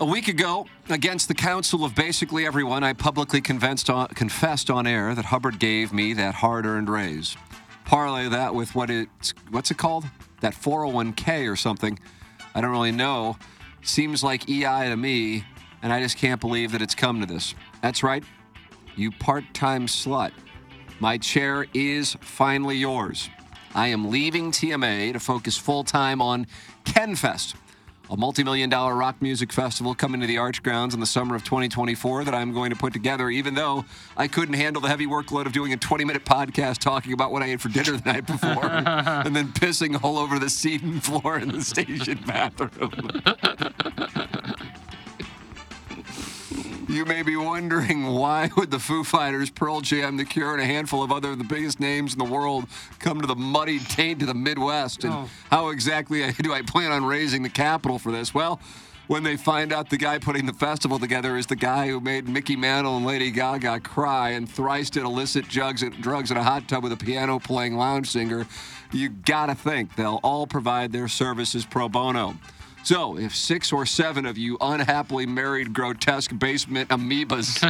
A 0.00 0.04
week 0.04 0.28
ago, 0.28 0.64
against 0.88 1.26
the 1.26 1.34
counsel 1.34 1.84
of 1.84 1.96
basically 1.96 2.46
everyone, 2.46 2.84
I 2.84 2.92
publicly 2.92 3.40
convinced 3.40 3.90
on, 3.90 4.06
confessed 4.06 4.70
on 4.70 4.86
air 4.86 5.12
that 5.12 5.24
Hubbard 5.24 5.58
gave 5.58 5.92
me 5.92 6.12
that 6.12 6.34
hard-earned 6.36 6.88
raise. 6.88 7.36
Parlay 7.84 8.28
that 8.28 8.54
with 8.54 8.76
what 8.76 8.90
it's 8.90 9.34
what's 9.50 9.72
it 9.72 9.76
called? 9.76 10.04
That 10.40 10.54
401k 10.54 11.50
or 11.50 11.56
something. 11.56 11.98
I 12.54 12.60
don't 12.60 12.70
really 12.70 12.92
know. 12.92 13.38
Seems 13.82 14.22
like 14.22 14.48
EI 14.48 14.88
to 14.88 14.96
me, 14.96 15.44
and 15.82 15.92
I 15.92 16.00
just 16.00 16.16
can't 16.16 16.40
believe 16.40 16.70
that 16.70 16.80
it's 16.80 16.94
come 16.94 17.18
to 17.18 17.26
this. 17.26 17.56
That's 17.82 18.04
right. 18.04 18.22
You 18.94 19.10
part-time 19.10 19.88
slut. 19.88 20.30
My 21.00 21.18
chair 21.18 21.66
is 21.74 22.16
finally 22.20 22.76
yours. 22.76 23.30
I 23.74 23.88
am 23.88 24.10
leaving 24.10 24.52
TMA 24.52 25.12
to 25.14 25.18
focus 25.18 25.56
full 25.56 25.82
time 25.82 26.22
on 26.22 26.46
KenFest, 26.84 27.56
a 28.10 28.16
multi 28.16 28.42
million 28.42 28.70
dollar 28.70 28.94
rock 28.94 29.20
music 29.20 29.52
festival 29.52 29.94
coming 29.94 30.20
to 30.20 30.26
the 30.26 30.38
Arch 30.38 30.62
Grounds 30.62 30.94
in 30.94 31.00
the 31.00 31.06
summer 31.06 31.34
of 31.34 31.44
2024 31.44 32.24
that 32.24 32.34
I'm 32.34 32.52
going 32.52 32.70
to 32.70 32.76
put 32.76 32.92
together, 32.92 33.28
even 33.30 33.54
though 33.54 33.84
I 34.16 34.28
couldn't 34.28 34.54
handle 34.54 34.80
the 34.80 34.88
heavy 34.88 35.06
workload 35.06 35.46
of 35.46 35.52
doing 35.52 35.72
a 35.72 35.76
20 35.76 36.04
minute 36.04 36.24
podcast 36.24 36.78
talking 36.78 37.12
about 37.12 37.32
what 37.32 37.42
I 37.42 37.46
ate 37.46 37.60
for 37.60 37.68
dinner 37.68 37.96
the 37.96 38.12
night 38.12 38.26
before 38.26 38.66
and 38.66 39.34
then 39.34 39.48
pissing 39.48 40.02
all 40.02 40.18
over 40.18 40.38
the 40.38 40.50
seat 40.50 40.82
and 40.82 41.02
floor 41.02 41.38
in 41.38 41.48
the 41.52 41.62
station 41.62 42.20
bathroom. 42.26 43.22
You 46.88 47.04
may 47.04 47.22
be 47.22 47.36
wondering 47.36 48.06
why 48.14 48.50
would 48.56 48.70
the 48.70 48.78
Foo 48.78 49.04
Fighters, 49.04 49.50
Pearl 49.50 49.80
Jam, 49.82 50.16
The 50.16 50.24
Cure, 50.24 50.54
and 50.54 50.62
a 50.62 50.64
handful 50.64 51.02
of 51.02 51.12
other 51.12 51.32
of 51.32 51.38
the 51.38 51.44
biggest 51.44 51.80
names 51.80 52.14
in 52.14 52.18
the 52.18 52.24
world 52.24 52.64
come 52.98 53.20
to 53.20 53.26
the 53.26 53.36
muddy 53.36 53.78
taint 53.78 54.22
of 54.22 54.28
the 54.28 54.34
Midwest, 54.34 55.04
and 55.04 55.12
Oh. 55.12 55.28
how 55.50 55.68
exactly 55.68 56.30
do 56.42 56.52
I 56.52 56.62
plan 56.62 56.90
on 56.90 57.04
raising 57.04 57.42
the 57.42 57.50
capital 57.50 57.98
for 57.98 58.10
this? 58.10 58.32
Well, 58.32 58.58
when 59.06 59.22
they 59.22 59.36
find 59.36 59.72
out 59.72 59.90
the 59.90 59.96
guy 59.98 60.18
putting 60.18 60.46
the 60.46 60.52
festival 60.54 60.98
together 60.98 61.36
is 61.36 61.46
the 61.46 61.56
guy 61.56 61.88
who 61.88 62.00
made 62.00 62.28
Mickey 62.28 62.56
Mantle 62.56 62.96
and 62.96 63.06
Lady 63.06 63.30
Gaga 63.30 63.80
cry 63.80 64.30
and 64.30 64.48
thrice 64.48 64.90
did 64.90 65.02
illicit 65.02 65.48
drugs, 65.48 65.82
drugs 66.00 66.30
in 66.30 66.36
a 66.36 66.42
hot 66.42 66.68
tub 66.68 66.82
with 66.82 66.92
a 66.92 66.96
piano 66.96 67.38
playing 67.38 67.76
lounge 67.76 68.08
singer, 68.10 68.46
you 68.92 69.08
gotta 69.10 69.54
think 69.54 69.94
they'll 69.96 70.20
all 70.22 70.46
provide 70.46 70.92
their 70.92 71.08
services 71.08 71.64
pro 71.66 71.88
bono. 71.88 72.34
So, 72.88 73.18
if 73.18 73.36
six 73.36 73.70
or 73.70 73.84
seven 73.84 74.24
of 74.24 74.38
you 74.38 74.56
unhappily 74.62 75.26
married 75.26 75.74
grotesque 75.74 76.30
basement 76.38 76.88
amoebas 76.88 77.60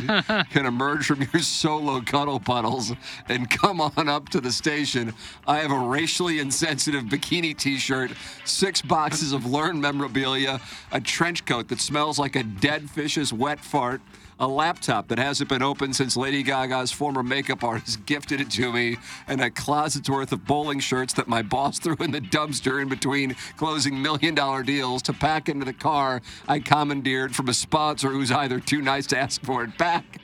can 0.50 0.64
emerge 0.64 1.06
from 1.06 1.22
your 1.32 1.42
solo 1.42 2.00
cuddle 2.00 2.38
puddles 2.38 2.92
and 3.28 3.50
come 3.50 3.80
on 3.80 4.08
up 4.08 4.28
to 4.28 4.40
the 4.40 4.52
station, 4.52 5.12
I 5.44 5.58
have 5.58 5.72
a 5.72 5.78
racially 5.80 6.38
insensitive 6.38 7.06
bikini 7.06 7.58
t 7.58 7.78
shirt, 7.78 8.12
six 8.44 8.80
boxes 8.80 9.32
of 9.32 9.44
Learn 9.44 9.80
memorabilia, 9.80 10.60
a 10.92 11.00
trench 11.00 11.44
coat 11.44 11.66
that 11.66 11.80
smells 11.80 12.20
like 12.20 12.36
a 12.36 12.44
dead 12.44 12.88
fish's 12.88 13.32
wet 13.32 13.58
fart. 13.58 14.00
A 14.40 14.46
laptop 14.46 15.08
that 15.08 15.18
hasn't 15.18 15.48
been 15.48 15.62
opened 15.62 15.96
since 15.96 16.16
Lady 16.16 16.44
Gaga's 16.44 16.92
former 16.92 17.24
makeup 17.24 17.64
artist 17.64 18.04
gifted 18.06 18.40
it 18.40 18.50
to 18.52 18.72
me, 18.72 18.96
and 19.26 19.40
a 19.40 19.50
closet's 19.50 20.08
worth 20.08 20.30
of 20.30 20.46
bowling 20.46 20.78
shirts 20.78 21.12
that 21.14 21.26
my 21.26 21.42
boss 21.42 21.78
threw 21.80 21.96
in 21.96 22.12
the 22.12 22.20
dumpster 22.20 22.80
in 22.80 22.88
between 22.88 23.34
closing 23.56 24.00
million 24.00 24.36
dollar 24.36 24.62
deals 24.62 25.02
to 25.02 25.12
pack 25.12 25.48
into 25.48 25.64
the 25.64 25.72
car 25.72 26.22
I 26.46 26.60
commandeered 26.60 27.34
from 27.34 27.48
a 27.48 27.54
sponsor 27.54 28.10
who's 28.10 28.30
either 28.30 28.60
too 28.60 28.80
nice 28.80 29.06
to 29.08 29.18
ask 29.18 29.42
for 29.42 29.64
it 29.64 29.76
back 29.76 30.18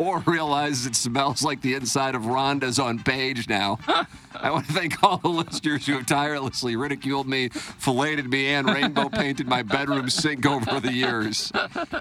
or 0.00 0.20
realizes 0.20 0.86
it 0.86 0.96
smells 0.96 1.42
like 1.42 1.60
the 1.60 1.74
inside 1.74 2.14
of 2.14 2.22
Rhonda's 2.22 2.78
on 2.78 3.00
page 3.00 3.50
now. 3.50 3.78
I 4.34 4.50
want 4.50 4.66
to 4.68 4.72
thank 4.72 5.02
all 5.02 5.18
the 5.18 5.28
listeners 5.28 5.86
who 5.86 5.94
have 5.94 6.06
tirelessly 6.06 6.74
ridiculed 6.74 7.28
me, 7.28 7.50
filleted 7.50 8.30
me, 8.30 8.46
and 8.48 8.66
rainbow 8.66 9.10
painted 9.10 9.46
my 9.46 9.62
bedroom 9.62 10.08
sink 10.08 10.46
over 10.46 10.80
the 10.80 10.92
years. 10.92 11.52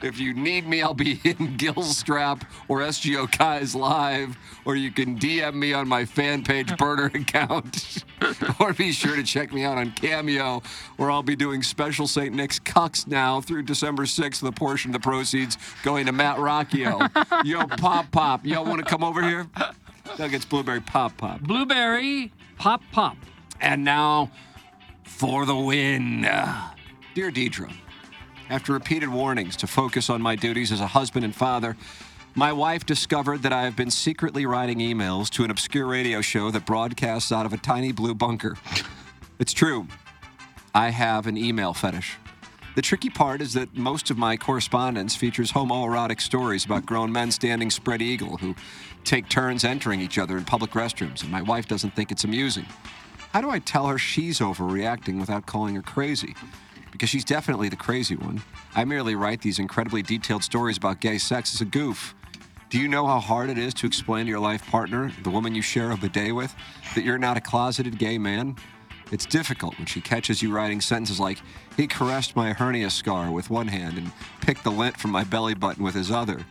If 0.01 0.19
you 0.19 0.33
need 0.33 0.65
me, 0.65 0.81
I'll 0.81 0.93
be 0.93 1.19
in 1.25 1.57
Gillstrap 1.57 2.43
or 2.69 2.79
SGO 2.79 3.35
Guys 3.38 3.75
Live, 3.75 4.38
or 4.63 4.77
you 4.77 4.91
can 4.91 5.19
DM 5.19 5.55
me 5.55 5.73
on 5.73 5.88
my 5.89 6.05
fan 6.05 6.43
page 6.43 6.77
burner 6.77 7.05
account. 7.13 8.05
or 8.59 8.73
be 8.73 8.91
sure 8.91 9.15
to 9.15 9.23
check 9.23 9.51
me 9.51 9.63
out 9.63 9.77
on 9.77 9.91
Cameo, 9.91 10.62
where 10.97 11.12
I'll 11.12 11.23
be 11.23 11.35
doing 11.35 11.63
special 11.63 12.07
St. 12.07 12.33
Nick's 12.33 12.59
Cucks 12.59 13.07
now 13.07 13.41
through 13.41 13.63
December 13.63 14.03
6th, 14.03 14.39
the 14.39 14.51
portion 14.51 14.89
of 14.89 14.93
the 14.93 14.99
proceeds 14.99 15.57
going 15.83 16.05
to 16.05 16.12
Matt 16.12 16.38
Rocchio. 16.38 17.09
Yo, 17.45 17.65
Pop 17.89 18.12
Pop, 18.12 18.45
y'all 18.45 18.65
want 18.65 18.78
to 18.78 18.86
come 18.86 19.04
over 19.04 19.19
here? 19.23 19.47
Doug 20.15 20.30
gets 20.30 20.45
Blueberry 20.45 20.80
Pop 20.80 21.17
Pop. 21.17 21.41
Blueberry 21.41 22.32
Pop 22.60 22.84
Pop. 22.91 23.17
And 23.60 23.84
now 23.84 24.30
for 25.06 25.47
the 25.47 25.56
win. 25.56 26.21
Dear 26.21 27.32
Deidre, 27.32 27.73
after 28.47 28.73
repeated 28.73 29.10
warnings 29.10 29.56
to 29.56 29.65
focus 29.65 30.08
on 30.08 30.21
my 30.21 30.36
duties 30.36 30.71
as 30.71 30.82
a 30.82 30.86
husband 30.86 31.25
and 31.25 31.36
father, 31.36 31.75
my 32.36 32.54
wife 32.54 32.86
discovered 32.86 33.41
that 33.41 33.52
I 33.52 33.63
have 33.63 33.75
been 33.75 33.89
secretly 33.89 34.45
writing 34.45 34.78
emails 34.78 35.32
to 35.32 35.43
an 35.43 35.49
obscure 35.49 35.88
radio 35.88 36.21
show 36.21 36.52
that 36.52 36.67
broadcasts 36.67 37.32
out 37.32 37.47
of 37.47 37.54
a 37.54 37.58
tiny 37.58 37.91
blue 37.91 38.13
bunker. 38.13 38.56
It's 39.39 39.52
true. 39.52 39.88
I 40.75 40.91
have 40.91 41.25
an 41.25 41.38
email 41.38 41.73
fetish. 41.73 42.17
The 42.80 42.84
tricky 42.84 43.10
part 43.10 43.42
is 43.42 43.52
that 43.56 43.76
most 43.76 44.10
of 44.10 44.18
my 44.18 44.38
correspondence 44.38 45.13
features 45.13 45.52
homoerotic 45.52 46.22
stories 46.22 46.63
about 46.63 46.86
grown 46.86 47.12
men 47.12 47.30
standing 47.30 47.70
spread 47.70 48.02
eagle 48.02 48.38
who 48.38 48.56
take 49.04 49.28
turns 49.28 49.65
entering 49.65 50.00
each 50.00 50.18
other 50.18 50.38
in 50.38 50.46
public 50.46 50.72
restrooms, 50.72 51.22
and 51.22 51.30
my 51.30 51.42
wife 51.42 51.68
doesn't 51.68 51.94
think 51.94 52.10
it's 52.10 52.24
amusing. 52.24 52.65
How 53.34 53.42
do 53.42 53.50
I 53.50 53.60
tell 53.60 53.88
her 53.88 53.98
she's 53.98 54.39
overreacting 54.39 55.20
without 55.20 55.46
calling 55.46 55.76
her 55.76 55.82
crazy? 55.82 56.34
Because 56.94 57.10
she's 57.10 57.26
definitely 57.26 57.68
the 57.68 57.76
crazy 57.76 58.15
one. 58.15 58.42
I 58.74 58.86
merely 58.86 59.13
write 59.13 59.42
these 59.42 59.60
incredibly 59.60 60.02
detailed 60.02 60.46
stories 60.46 60.78
about 60.78 61.02
gay 61.02 61.18
sex 61.18 61.54
as 61.54 61.60
a 61.60 61.65
goof. 61.65 62.15
Do 62.70 62.80
you 62.80 62.88
know 62.88 63.06
how 63.08 63.20
hard 63.20 63.50
it 63.50 63.58
is 63.58 63.74
to 63.74 63.88
explain 63.88 64.26
to 64.26 64.30
your 64.30 64.39
life 64.39 64.65
partner, 64.68 65.12
the 65.24 65.30
woman 65.30 65.54
you 65.54 65.62
share 65.62 65.92
a 65.92 65.98
bidet 65.98 66.34
with, 66.34 66.56
that 66.96 67.04
you're 67.04 67.18
not 67.18 67.36
a 67.36 67.42
closeted 67.42 68.00
gay 68.00 68.18
man? 68.18 68.56
It's 69.12 69.26
difficult 69.26 69.78
when 69.78 69.88
she 69.88 70.02
catches 70.02 70.41
you 70.41 70.52
writing 70.52 70.82
sentences 70.82 71.19
like, 71.19 71.39
he 71.76 71.88
caressed 71.88 72.36
my 72.36 72.54
hernia 72.54 72.89
scar 72.89 73.32
with 73.32 73.50
one 73.50 73.67
hand 73.67 73.98
and 73.98 74.12
picked 74.41 74.63
the 74.63 74.72
lint 74.72 74.98
from 74.98 75.12
my 75.12 75.24
belly 75.24 75.56
button 75.56 75.84
with 75.84 75.95
his 75.95 76.12
other. 76.12 76.45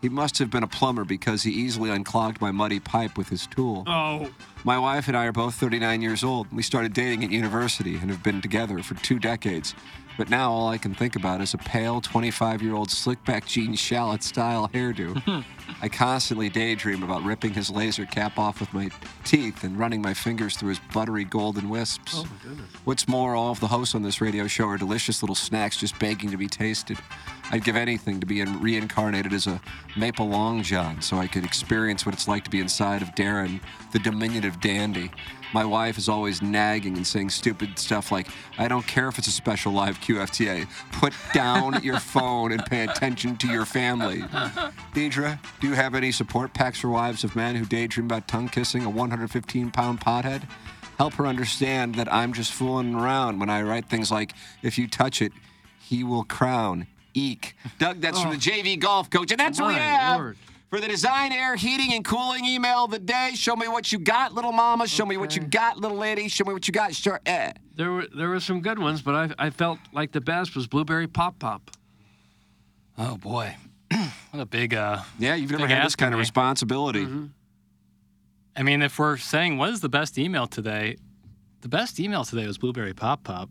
He 0.00 0.08
must 0.08 0.38
have 0.38 0.48
been 0.48 0.62
a 0.62 0.68
plumber 0.68 1.04
because 1.04 1.42
he 1.42 1.50
easily 1.50 1.90
unclogged 1.90 2.40
my 2.40 2.52
muddy 2.52 2.78
pipe 2.78 3.18
with 3.18 3.28
his 3.28 3.48
tool. 3.48 3.82
Oh. 3.86 4.30
My 4.62 4.78
wife 4.78 5.08
and 5.08 5.16
I 5.16 5.26
are 5.26 5.32
both 5.32 5.54
39 5.56 6.02
years 6.02 6.22
old. 6.22 6.52
We 6.52 6.62
started 6.62 6.92
dating 6.92 7.24
at 7.24 7.32
university 7.32 7.96
and 7.96 8.08
have 8.10 8.22
been 8.22 8.40
together 8.40 8.78
for 8.82 8.94
two 8.94 9.18
decades. 9.18 9.74
But 10.16 10.30
now 10.30 10.50
all 10.52 10.68
I 10.68 10.78
can 10.78 10.94
think 10.94 11.16
about 11.16 11.40
is 11.40 11.54
a 11.54 11.58
pale 11.58 12.00
25 12.00 12.62
year 12.62 12.74
old 12.74 12.90
slick 12.90 13.24
back 13.24 13.46
jean 13.46 13.74
shallot 13.74 14.22
style 14.22 14.68
hairdo. 14.72 15.44
I 15.80 15.88
constantly 15.88 16.48
daydream 16.48 17.02
about 17.02 17.22
ripping 17.22 17.54
his 17.54 17.70
laser 17.70 18.04
cap 18.04 18.38
off 18.38 18.60
with 18.60 18.72
my 18.72 18.90
teeth 19.24 19.64
and 19.64 19.78
running 19.78 20.02
my 20.02 20.14
fingers 20.14 20.56
through 20.56 20.70
his 20.70 20.80
buttery 20.92 21.24
golden 21.24 21.68
wisps. 21.68 22.14
Oh, 22.16 22.24
my 22.24 22.30
goodness. 22.42 22.70
What's 22.84 23.08
more, 23.08 23.34
all 23.34 23.52
of 23.52 23.60
the 23.60 23.68
hosts 23.68 23.94
on 23.94 24.02
this 24.02 24.20
radio 24.20 24.46
show 24.46 24.66
are 24.66 24.78
delicious 24.78 25.22
little 25.22 25.36
snacks 25.36 25.76
just 25.76 25.98
begging 25.98 26.30
to 26.30 26.36
be 26.36 26.48
tasted. 26.48 26.98
I'd 27.50 27.64
give 27.64 27.76
anything 27.76 28.20
to 28.20 28.26
be 28.26 28.40
in, 28.40 28.60
reincarnated 28.60 29.32
as 29.32 29.46
a 29.46 29.60
maple 29.96 30.28
long 30.28 30.62
john 30.62 31.00
so 31.00 31.16
I 31.16 31.26
could 31.26 31.44
experience 31.44 32.04
what 32.04 32.14
it's 32.14 32.28
like 32.28 32.44
to 32.44 32.50
be 32.50 32.60
inside 32.60 33.00
of 33.00 33.14
Darin, 33.14 33.60
the 33.92 33.98
diminutive 33.98 34.60
dandy. 34.60 35.10
My 35.54 35.64
wife 35.64 35.96
is 35.96 36.10
always 36.10 36.42
nagging 36.42 36.96
and 36.96 37.06
saying 37.06 37.30
stupid 37.30 37.78
stuff 37.78 38.12
like, 38.12 38.28
I 38.58 38.68
don't 38.68 38.86
care 38.86 39.08
if 39.08 39.18
it's 39.18 39.28
a 39.28 39.32
special 39.32 39.72
live 39.72 39.98
QFTA. 40.00 40.68
Put 40.92 41.14
down 41.32 41.80
your 41.82 41.98
phone 41.98 42.52
and 42.52 42.64
pay 42.66 42.84
attention 42.84 43.36
to 43.38 43.48
your 43.48 43.64
family. 43.64 44.18
Deidre, 44.94 45.38
do 45.60 45.68
you 45.68 45.74
have 45.74 45.94
any 45.94 46.12
support 46.12 46.54
packs 46.54 46.80
for 46.80 46.88
wives 46.88 47.24
of 47.24 47.34
men 47.34 47.56
who 47.56 47.64
daydream 47.64 48.06
about 48.06 48.28
tongue 48.28 48.48
kissing 48.48 48.84
a 48.84 48.90
115 48.90 49.70
pound 49.70 50.00
pothead? 50.00 50.48
Help 50.98 51.14
her 51.14 51.26
understand 51.26 51.94
that 51.96 52.12
I'm 52.12 52.32
just 52.32 52.52
fooling 52.52 52.94
around 52.94 53.38
when 53.38 53.50
I 53.50 53.62
write 53.62 53.88
things 53.88 54.10
like, 54.10 54.32
if 54.62 54.78
you 54.78 54.88
touch 54.88 55.22
it, 55.22 55.32
he 55.80 56.02
will 56.04 56.24
crown. 56.24 56.86
Eek. 57.14 57.56
Doug, 57.78 58.00
that's 58.00 58.20
from 58.20 58.30
the 58.30 58.36
JV 58.36 58.78
golf 58.78 59.10
coach. 59.10 59.30
And 59.30 59.40
that's 59.40 59.60
what 59.60 59.68
we 59.68 59.74
have 59.74 60.20
Lord. 60.20 60.36
for 60.70 60.80
the 60.80 60.86
design, 60.88 61.32
air, 61.32 61.56
heating, 61.56 61.92
and 61.92 62.04
cooling 62.04 62.44
email 62.44 62.84
of 62.84 62.90
the 62.90 62.98
day. 62.98 63.30
Show 63.34 63.56
me 63.56 63.66
what 63.66 63.90
you 63.90 63.98
got, 63.98 64.34
little 64.34 64.52
mama. 64.52 64.86
Show 64.86 65.06
me 65.06 65.16
what 65.16 65.34
you 65.34 65.42
got, 65.42 65.78
little 65.78 65.96
lady. 65.96 66.28
Show 66.28 66.44
me 66.44 66.52
what 66.52 66.68
you 66.68 66.72
got. 66.72 66.94
Sure. 66.94 67.20
Eh. 67.26 67.52
There 67.74 67.90
were 67.90 68.06
there 68.16 68.28
were 68.28 68.40
some 68.40 68.60
good 68.60 68.78
ones, 68.78 69.02
but 69.02 69.14
I 69.14 69.46
I 69.46 69.50
felt 69.50 69.78
like 69.92 70.12
the 70.12 70.20
best 70.20 70.54
was 70.54 70.66
blueberry 70.66 71.06
pop 71.06 71.38
pop. 71.38 71.70
Oh 72.96 73.16
boy, 73.16 73.54
what 74.30 74.40
a 74.40 74.46
big. 74.46 74.74
uh 74.74 75.02
Yeah, 75.18 75.34
you've 75.34 75.50
never 75.50 75.66
had 75.66 75.84
this 75.84 75.96
kind 75.96 76.12
of 76.14 76.18
me. 76.18 76.22
responsibility. 76.22 77.06
I 78.56 78.62
mean, 78.62 78.82
if 78.82 78.98
we're 78.98 79.16
saying 79.16 79.56
what 79.58 79.70
is 79.70 79.80
the 79.80 79.88
best 79.88 80.18
email 80.18 80.46
today, 80.46 80.96
the 81.60 81.68
best 81.68 82.00
email 82.00 82.24
today 82.24 82.46
was 82.46 82.58
Blueberry 82.58 82.92
Pop 82.94 83.24
Pop. 83.24 83.50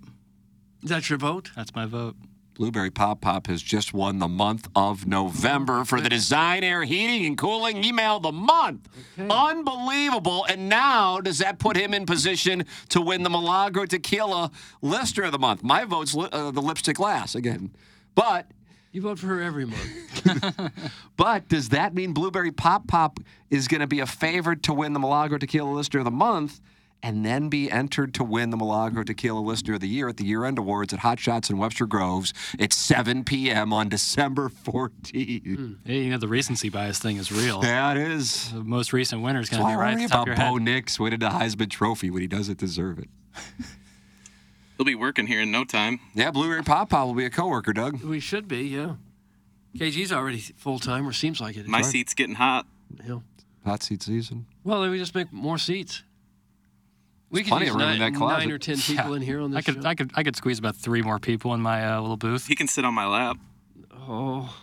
Is 0.84 0.89
that 0.89 1.10
your 1.10 1.17
vote? 1.17 1.52
That's 1.56 1.73
my 1.76 1.86
vote. 1.86 2.15
Blueberry 2.56 2.89
Pop 2.89 3.21
Pop 3.21 3.47
has 3.47 3.62
just 3.62 3.93
won 3.93 4.17
the 4.19 4.28
month 4.28 4.67
of 4.76 5.06
November 5.06 5.86
for 5.86 6.02
the 6.02 6.10
Design 6.10 6.63
Air 6.63 6.84
Heating 6.84 7.26
and 7.28 7.38
Cooling 7.38 7.84
Email 7.84 8.17
of 8.17 8.23
the 8.23 8.32
Month. 8.32 8.89
Unbelievable. 9.19 10.45
And 10.50 10.67
now, 10.67 11.19
does 11.21 11.38
that 11.38 11.60
put 11.60 11.78
him 11.78 11.93
in 11.93 12.06
position 12.08 12.65
to 12.89 13.00
win 13.00 13.21
the 13.23 13.30
Milagro 13.30 13.86
Tequila 13.86 14.52
Lister 14.82 15.23
of 15.23 15.32
the 15.32 15.39
Month? 15.39 15.63
My 15.63 15.86
vote's 15.86 16.15
li- 16.15 16.30
uh, 16.32 16.50
the 16.52 16.62
Lipstick 16.62 17.00
Lass 17.00 17.36
again. 17.36 17.71
But 18.15 18.50
You 18.97 19.03
vote 19.03 19.19
for 19.19 19.27
her 19.27 19.43
every 19.43 19.65
month. 19.65 20.73
but 21.17 21.47
does 21.47 21.69
that 21.69 21.93
mean 21.93 22.13
Blueberry 22.13 22.51
Pop 22.51 22.88
Pop 22.88 23.19
is 23.51 23.67
going 23.67 23.81
to 23.81 23.86
be 23.86 23.99
a 23.99 24.07
favorite 24.07 24.63
to 24.63 24.73
win 24.73 24.93
the 24.93 24.99
Milagro 24.99 25.38
Tequila 25.38 25.69
Lister 25.69 25.99
of 25.99 26.05
the 26.05 26.10
Month 26.10 26.60
and 27.03 27.23
then 27.23 27.47
be 27.47 27.69
entered 27.69 28.15
to 28.15 28.23
win 28.23 28.49
the 28.49 28.57
Milagro 28.57 29.03
Tequila 29.03 29.39
Lister 29.39 29.75
of 29.75 29.81
the 29.81 29.88
Year 29.88 30.07
at 30.10 30.17
the 30.17 30.25
year 30.25 30.45
end 30.45 30.57
awards 30.57 30.93
at 30.93 30.99
Hot 31.01 31.19
Shots 31.19 31.51
in 31.51 31.60
Webster 31.60 31.86
Groves 31.86 32.33
at 32.60 32.73
7 32.73 33.23
p.m. 33.23 33.71
on 33.71 33.88
December 33.88 34.49
14th? 34.49 35.43
Hmm. 35.43 35.73
Hey, 35.86 36.05
you 36.05 36.10
know 36.10 36.17
the 36.17 36.27
recency 36.27 36.69
bias 36.69 36.97
thing 36.97 37.17
is 37.17 37.31
real. 37.31 37.63
Yeah, 37.63 37.91
it 37.91 37.97
is. 37.99 38.51
The 38.51 38.63
most 38.63 38.93
recent 38.93 39.21
winner 39.21 39.41
is 39.41 39.49
going 39.49 39.62
to 39.62 39.69
be 39.69 39.75
right 39.75 39.93
worry 39.93 40.05
at 40.05 40.10
the 40.10 40.12
top 40.12 40.27
about 40.27 40.31
of 40.33 40.38
your 40.39 40.49
Bo 40.49 40.53
head. 40.55 40.63
Nix 40.63 40.99
winning 40.99 41.19
the 41.19 41.29
Heisman 41.29 41.69
Trophy 41.69 42.10
when 42.10 42.23
he 42.23 42.27
doesn't 42.27 42.57
deserve 42.57 42.97
it? 42.97 43.10
He'll 44.78 44.86
be 44.86 44.96
working 44.96 45.28
here 45.28 45.42
in 45.42 45.52
no 45.52 45.63
time. 45.63 46.00
Yeah, 46.13 46.32
Blueberry 46.32 46.63
Pop 46.63 46.90
Pop 46.92 47.08
will 47.08 47.16
be 47.16 47.26
a 47.26 47.30
coworker, 47.30 47.74
Doug. 47.74 48.02
we 48.04 48.20
should 48.20 48.48
be, 48.48 48.62
yeah. 48.68 48.96
KG's 49.76 50.12
already 50.12 50.40
full 50.40 50.80
time, 50.80 51.08
or 51.08 51.13
seems 51.13 51.42
like 51.42 51.58
it. 51.58 51.68
My 51.68 51.82
seat's 51.82 52.13
getting 52.13 52.36
hot. 52.36 52.66
Yeah. 53.08 53.20
Hot 53.66 53.84
seat 53.84 54.02
season. 54.04 54.46
Well, 54.63 54.82
then 54.82 54.92
we 54.92 54.98
just 54.98 55.13
make 55.13 55.32
more 55.34 55.58
seats. 55.58 56.04
We 57.30 57.42
could 57.44 57.50
plenty 57.50 57.66
use 57.66 57.76
of 57.76 57.82
room 57.82 57.90
in 57.90 58.00
nine, 58.00 58.13
that 58.13 58.18
closet. 58.18 58.38
nine 58.46 58.52
or 58.52 58.58
ten 58.58 58.78
people 58.78 59.13
in 59.16 59.22
here 59.22 59.42
on 59.42 59.52
this 59.52 59.58
I 59.58 59.62
could, 59.62 59.84
show. 59.84 59.90
I 59.90 59.96
could, 59.96 60.12
I 60.16 60.24
could 60.24 60.36
squeeze 60.38 60.60
about 60.60 60.76
three 60.78 61.02
more 61.02 61.20
people 61.20 61.54
in 61.54 61.60
my 61.60 61.86
uh, 61.86 62.00
little 62.00 62.16
booth. 62.18 62.48
He 62.48 62.56
can 62.56 62.68
sit 62.68 62.86
on 62.86 62.94
my 62.94 63.06
lap. 63.06 63.38
Oh, 64.08 64.56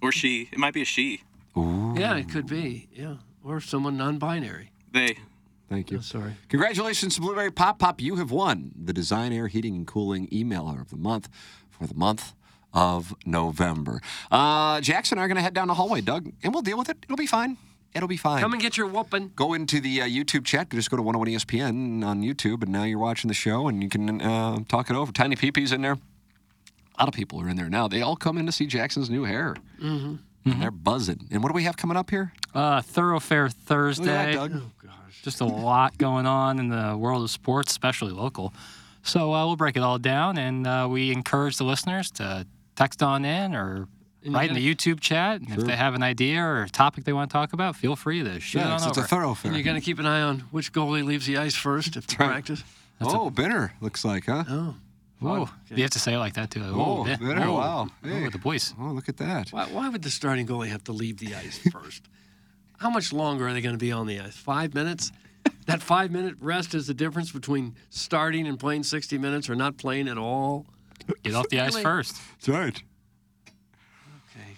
Or 0.00 0.10
she. 0.12 0.48
It 0.52 0.58
might 0.58 0.72
be 0.72 0.82
a 0.82 0.86
she. 0.86 1.22
yeah, 1.56 2.14
it 2.16 2.30
could 2.30 2.46
be. 2.46 2.88
Yeah, 2.92 3.16
or 3.44 3.60
someone 3.60 3.96
non-binary. 3.96 4.70
They. 4.92 5.18
Thank 5.68 5.90
you. 5.90 5.98
Oh, 5.98 6.00
sorry. 6.00 6.32
Congratulations 6.48 7.14
to 7.16 7.20
Blueberry 7.20 7.50
Pop 7.50 7.78
Pop. 7.78 8.00
You 8.00 8.16
have 8.16 8.30
won 8.30 8.72
the 8.74 8.92
Design 8.92 9.32
Air 9.32 9.48
Heating 9.48 9.74
and 9.76 9.86
Cooling 9.86 10.26
Emailer 10.28 10.80
of 10.80 10.90
the 10.90 10.96
Month 10.96 11.28
for 11.70 11.86
the 11.86 11.94
month 11.94 12.34
of 12.72 13.14
November. 13.26 14.00
Uh, 14.30 14.80
Jackson 14.80 15.18
and 15.18 15.22
I 15.22 15.24
are 15.24 15.28
going 15.28 15.36
to 15.36 15.42
head 15.42 15.54
down 15.54 15.68
the 15.68 15.74
hallway, 15.74 16.00
Doug, 16.00 16.32
and 16.42 16.52
we'll 16.52 16.62
deal 16.62 16.78
with 16.78 16.88
it. 16.88 16.98
It'll 17.04 17.16
be 17.16 17.26
fine. 17.26 17.56
It'll 17.94 18.08
be 18.08 18.16
fine. 18.16 18.40
Come 18.40 18.52
and 18.52 18.60
get 18.62 18.76
your 18.76 18.86
whooping. 18.86 19.32
Go 19.34 19.54
into 19.54 19.80
the 19.80 20.02
uh, 20.02 20.06
YouTube 20.06 20.44
chat. 20.44 20.70
Just 20.70 20.90
go 20.90 20.96
to 20.96 21.02
101 21.02 21.38
ESPN 21.38 22.04
on 22.04 22.22
YouTube, 22.22 22.62
and 22.62 22.70
now 22.70 22.84
you're 22.84 22.98
watching 22.98 23.28
the 23.28 23.34
show, 23.34 23.66
and 23.68 23.82
you 23.82 23.88
can 23.88 24.20
uh, 24.20 24.58
talk 24.68 24.90
it 24.90 24.96
over. 24.96 25.10
Tiny 25.10 25.36
Peepee's 25.36 25.72
in 25.72 25.82
there. 25.82 25.92
A 25.92 27.02
lot 27.02 27.08
of 27.08 27.14
people 27.14 27.40
are 27.40 27.48
in 27.48 27.56
there 27.56 27.70
now. 27.70 27.88
They 27.88 28.02
all 28.02 28.16
come 28.16 28.38
in 28.38 28.46
to 28.46 28.52
see 28.52 28.66
Jackson's 28.66 29.08
new 29.08 29.24
hair. 29.24 29.54
Mm-hmm. 29.82 30.16
And 30.52 30.62
They're 30.62 30.70
buzzing. 30.70 31.28
And 31.30 31.42
what 31.42 31.48
do 31.50 31.54
we 31.54 31.64
have 31.64 31.76
coming 31.76 31.96
up 31.96 32.10
here? 32.10 32.32
Uh, 32.54 32.80
Thoroughfare 32.82 33.44
Look 33.44 33.52
Thursday. 33.52 34.10
at 34.10 34.32
that, 34.32 34.50
Doug. 34.50 34.62
Oh, 34.86 34.90
Just 35.22 35.40
a 35.40 35.44
lot 35.44 35.98
going 35.98 36.26
on 36.26 36.58
in 36.58 36.68
the 36.68 36.96
world 36.96 37.22
of 37.22 37.30
sports, 37.30 37.70
especially 37.72 38.12
local. 38.12 38.52
So 39.02 39.32
uh, 39.34 39.46
we'll 39.46 39.56
break 39.56 39.76
it 39.76 39.82
all 39.82 39.98
down, 39.98 40.38
and 40.38 40.66
uh, 40.66 40.86
we 40.90 41.12
encourage 41.12 41.56
the 41.56 41.64
listeners 41.64 42.10
to 42.12 42.46
text 42.76 43.02
on 43.02 43.24
in 43.24 43.54
or 43.54 43.88
And 44.24 44.34
write 44.34 44.50
in 44.50 44.54
the 44.56 44.74
YouTube 44.74 45.00
chat. 45.00 45.40
And 45.40 45.50
If 45.50 45.64
they 45.64 45.76
have 45.76 45.94
an 45.94 46.02
idea 46.02 46.42
or 46.42 46.62
a 46.62 46.68
topic 46.68 47.04
they 47.04 47.12
want 47.12 47.30
to 47.30 47.32
talk 47.32 47.52
about, 47.52 47.76
feel 47.76 47.96
free 47.96 48.22
to 48.22 48.40
shoot 48.40 48.58
Yeah, 48.58 48.72
it 48.72 48.74
it's, 48.74 48.82
on 48.84 48.88
it's 48.90 48.98
a 48.98 49.02
thoroughfare. 49.04 49.50
And 49.50 49.56
you're 49.56 49.64
going 49.64 49.80
to 49.80 49.84
keep 49.84 49.98
an 49.98 50.06
eye 50.06 50.22
on 50.22 50.40
which 50.50 50.72
goalie 50.72 51.04
leaves 51.04 51.26
the 51.26 51.36
ice 51.38 51.54
first 51.54 51.96
if 51.96 52.06
practice. 52.08 52.62
oh, 53.00 53.30
Binner 53.30 53.70
looks 53.80 54.04
like, 54.04 54.26
huh? 54.26 54.44
Oh. 54.48 54.74
Whoa. 55.20 55.48
You 55.74 55.82
have 55.82 55.90
to 55.92 55.98
say 55.98 56.14
it 56.14 56.18
like 56.18 56.34
that, 56.34 56.50
too. 56.50 56.62
Oh, 56.64 57.04
yeah. 57.06 57.16
Binner, 57.16 57.44
Oh. 57.46 57.54
wow. 57.54 57.88
Oh, 58.04 58.30
the 58.30 58.38
voice. 58.38 58.72
Oh, 58.78 58.86
look 58.92 59.08
at 59.08 59.16
that. 59.16 59.50
Why, 59.50 59.64
why 59.66 59.88
would 59.88 60.02
the 60.02 60.10
starting 60.10 60.46
goalie 60.46 60.68
have 60.68 60.84
to 60.84 60.92
leave 60.92 61.18
the 61.18 61.34
ice 61.34 61.58
first? 61.72 62.08
How 62.78 62.90
much 62.90 63.12
longer 63.12 63.48
are 63.48 63.52
they 63.52 63.60
going 63.60 63.74
to 63.74 63.78
be 63.78 63.90
on 63.90 64.06
the 64.06 64.20
ice? 64.20 64.36
Five 64.36 64.74
minutes? 64.74 65.10
That 65.66 65.82
five 65.82 66.10
minute 66.10 66.36
rest 66.40 66.74
is 66.74 66.86
the 66.86 66.94
difference 66.94 67.32
between 67.32 67.74
starting 67.90 68.46
and 68.46 68.58
playing 68.58 68.84
60 68.84 69.18
minutes 69.18 69.50
or 69.50 69.54
not 69.54 69.76
playing 69.76 70.08
at 70.08 70.16
all. 70.18 70.66
Get 71.22 71.34
off 71.34 71.48
the 71.48 71.60
ice 71.60 71.72
Really? 71.72 71.82
first. 71.82 72.16
That's 72.38 72.48
right. 72.48 72.82
Okay. 74.30 74.50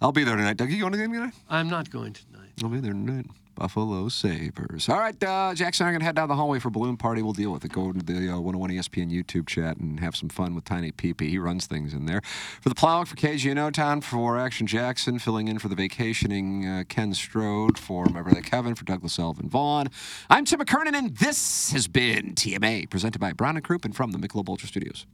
I'll 0.00 0.12
be 0.12 0.24
there 0.24 0.36
tonight. 0.36 0.56
Doug, 0.56 0.70
you 0.70 0.80
going 0.80 0.92
to 0.92 0.98
the 0.98 1.04
game 1.04 1.12
tonight? 1.12 1.34
I'm 1.48 1.68
not 1.68 1.90
going 1.90 2.14
tonight. 2.14 2.50
I'll 2.62 2.68
be 2.70 2.80
there 2.80 2.92
tonight. 2.92 3.26
Buffalo 3.56 4.08
Sabres. 4.08 4.88
All 4.88 4.98
right, 4.98 5.20
uh, 5.24 5.54
Jackson, 5.54 5.86
I'm 5.86 5.92
going 5.92 6.00
to 6.00 6.06
head 6.06 6.14
down 6.14 6.28
the 6.28 6.36
hallway 6.36 6.58
for 6.58 6.70
Balloon 6.70 6.96
Party. 6.96 7.22
We'll 7.22 7.32
deal 7.32 7.50
with 7.50 7.64
it. 7.64 7.72
Go 7.72 7.90
to 7.90 7.98
the 7.98 8.28
uh, 8.28 8.38
101 8.38 8.70
ESPN 8.70 9.10
YouTube 9.10 9.48
chat 9.48 9.78
and 9.78 9.98
have 9.98 10.14
some 10.14 10.28
fun 10.28 10.54
with 10.54 10.64
Tiny 10.64 10.92
PP. 10.92 11.22
He 11.22 11.38
runs 11.38 11.66
things 11.66 11.94
in 11.94 12.06
there. 12.06 12.20
For 12.60 12.68
the 12.68 12.74
Plowing 12.74 13.06
for 13.06 13.16
KG 13.16 13.50
in 13.50 13.58
O-Town, 13.58 14.02
for 14.02 14.38
Action 14.38 14.66
Jackson, 14.66 15.18
filling 15.18 15.48
in 15.48 15.58
for 15.58 15.68
the 15.68 15.74
vacationing 15.74 16.66
uh, 16.66 16.84
Ken 16.88 17.14
Strode, 17.14 17.78
for 17.78 18.04
my 18.06 18.22
brother 18.22 18.42
Kevin, 18.42 18.74
for 18.74 18.84
Douglas 18.84 19.18
Elvin 19.18 19.48
Vaughn. 19.48 19.88
I'm 20.28 20.44
Tim 20.44 20.60
McKernan, 20.60 20.94
and 20.94 21.16
this 21.16 21.72
has 21.72 21.88
been 21.88 22.34
TMA, 22.34 22.90
presented 22.90 23.18
by 23.18 23.32
Brown 23.32 23.56
and 23.56 23.64
Crouppen 23.64 23.94
from 23.94 24.12
the 24.12 24.18
Michelob 24.18 24.48
Ultra 24.48 24.68
Studios. 24.68 25.06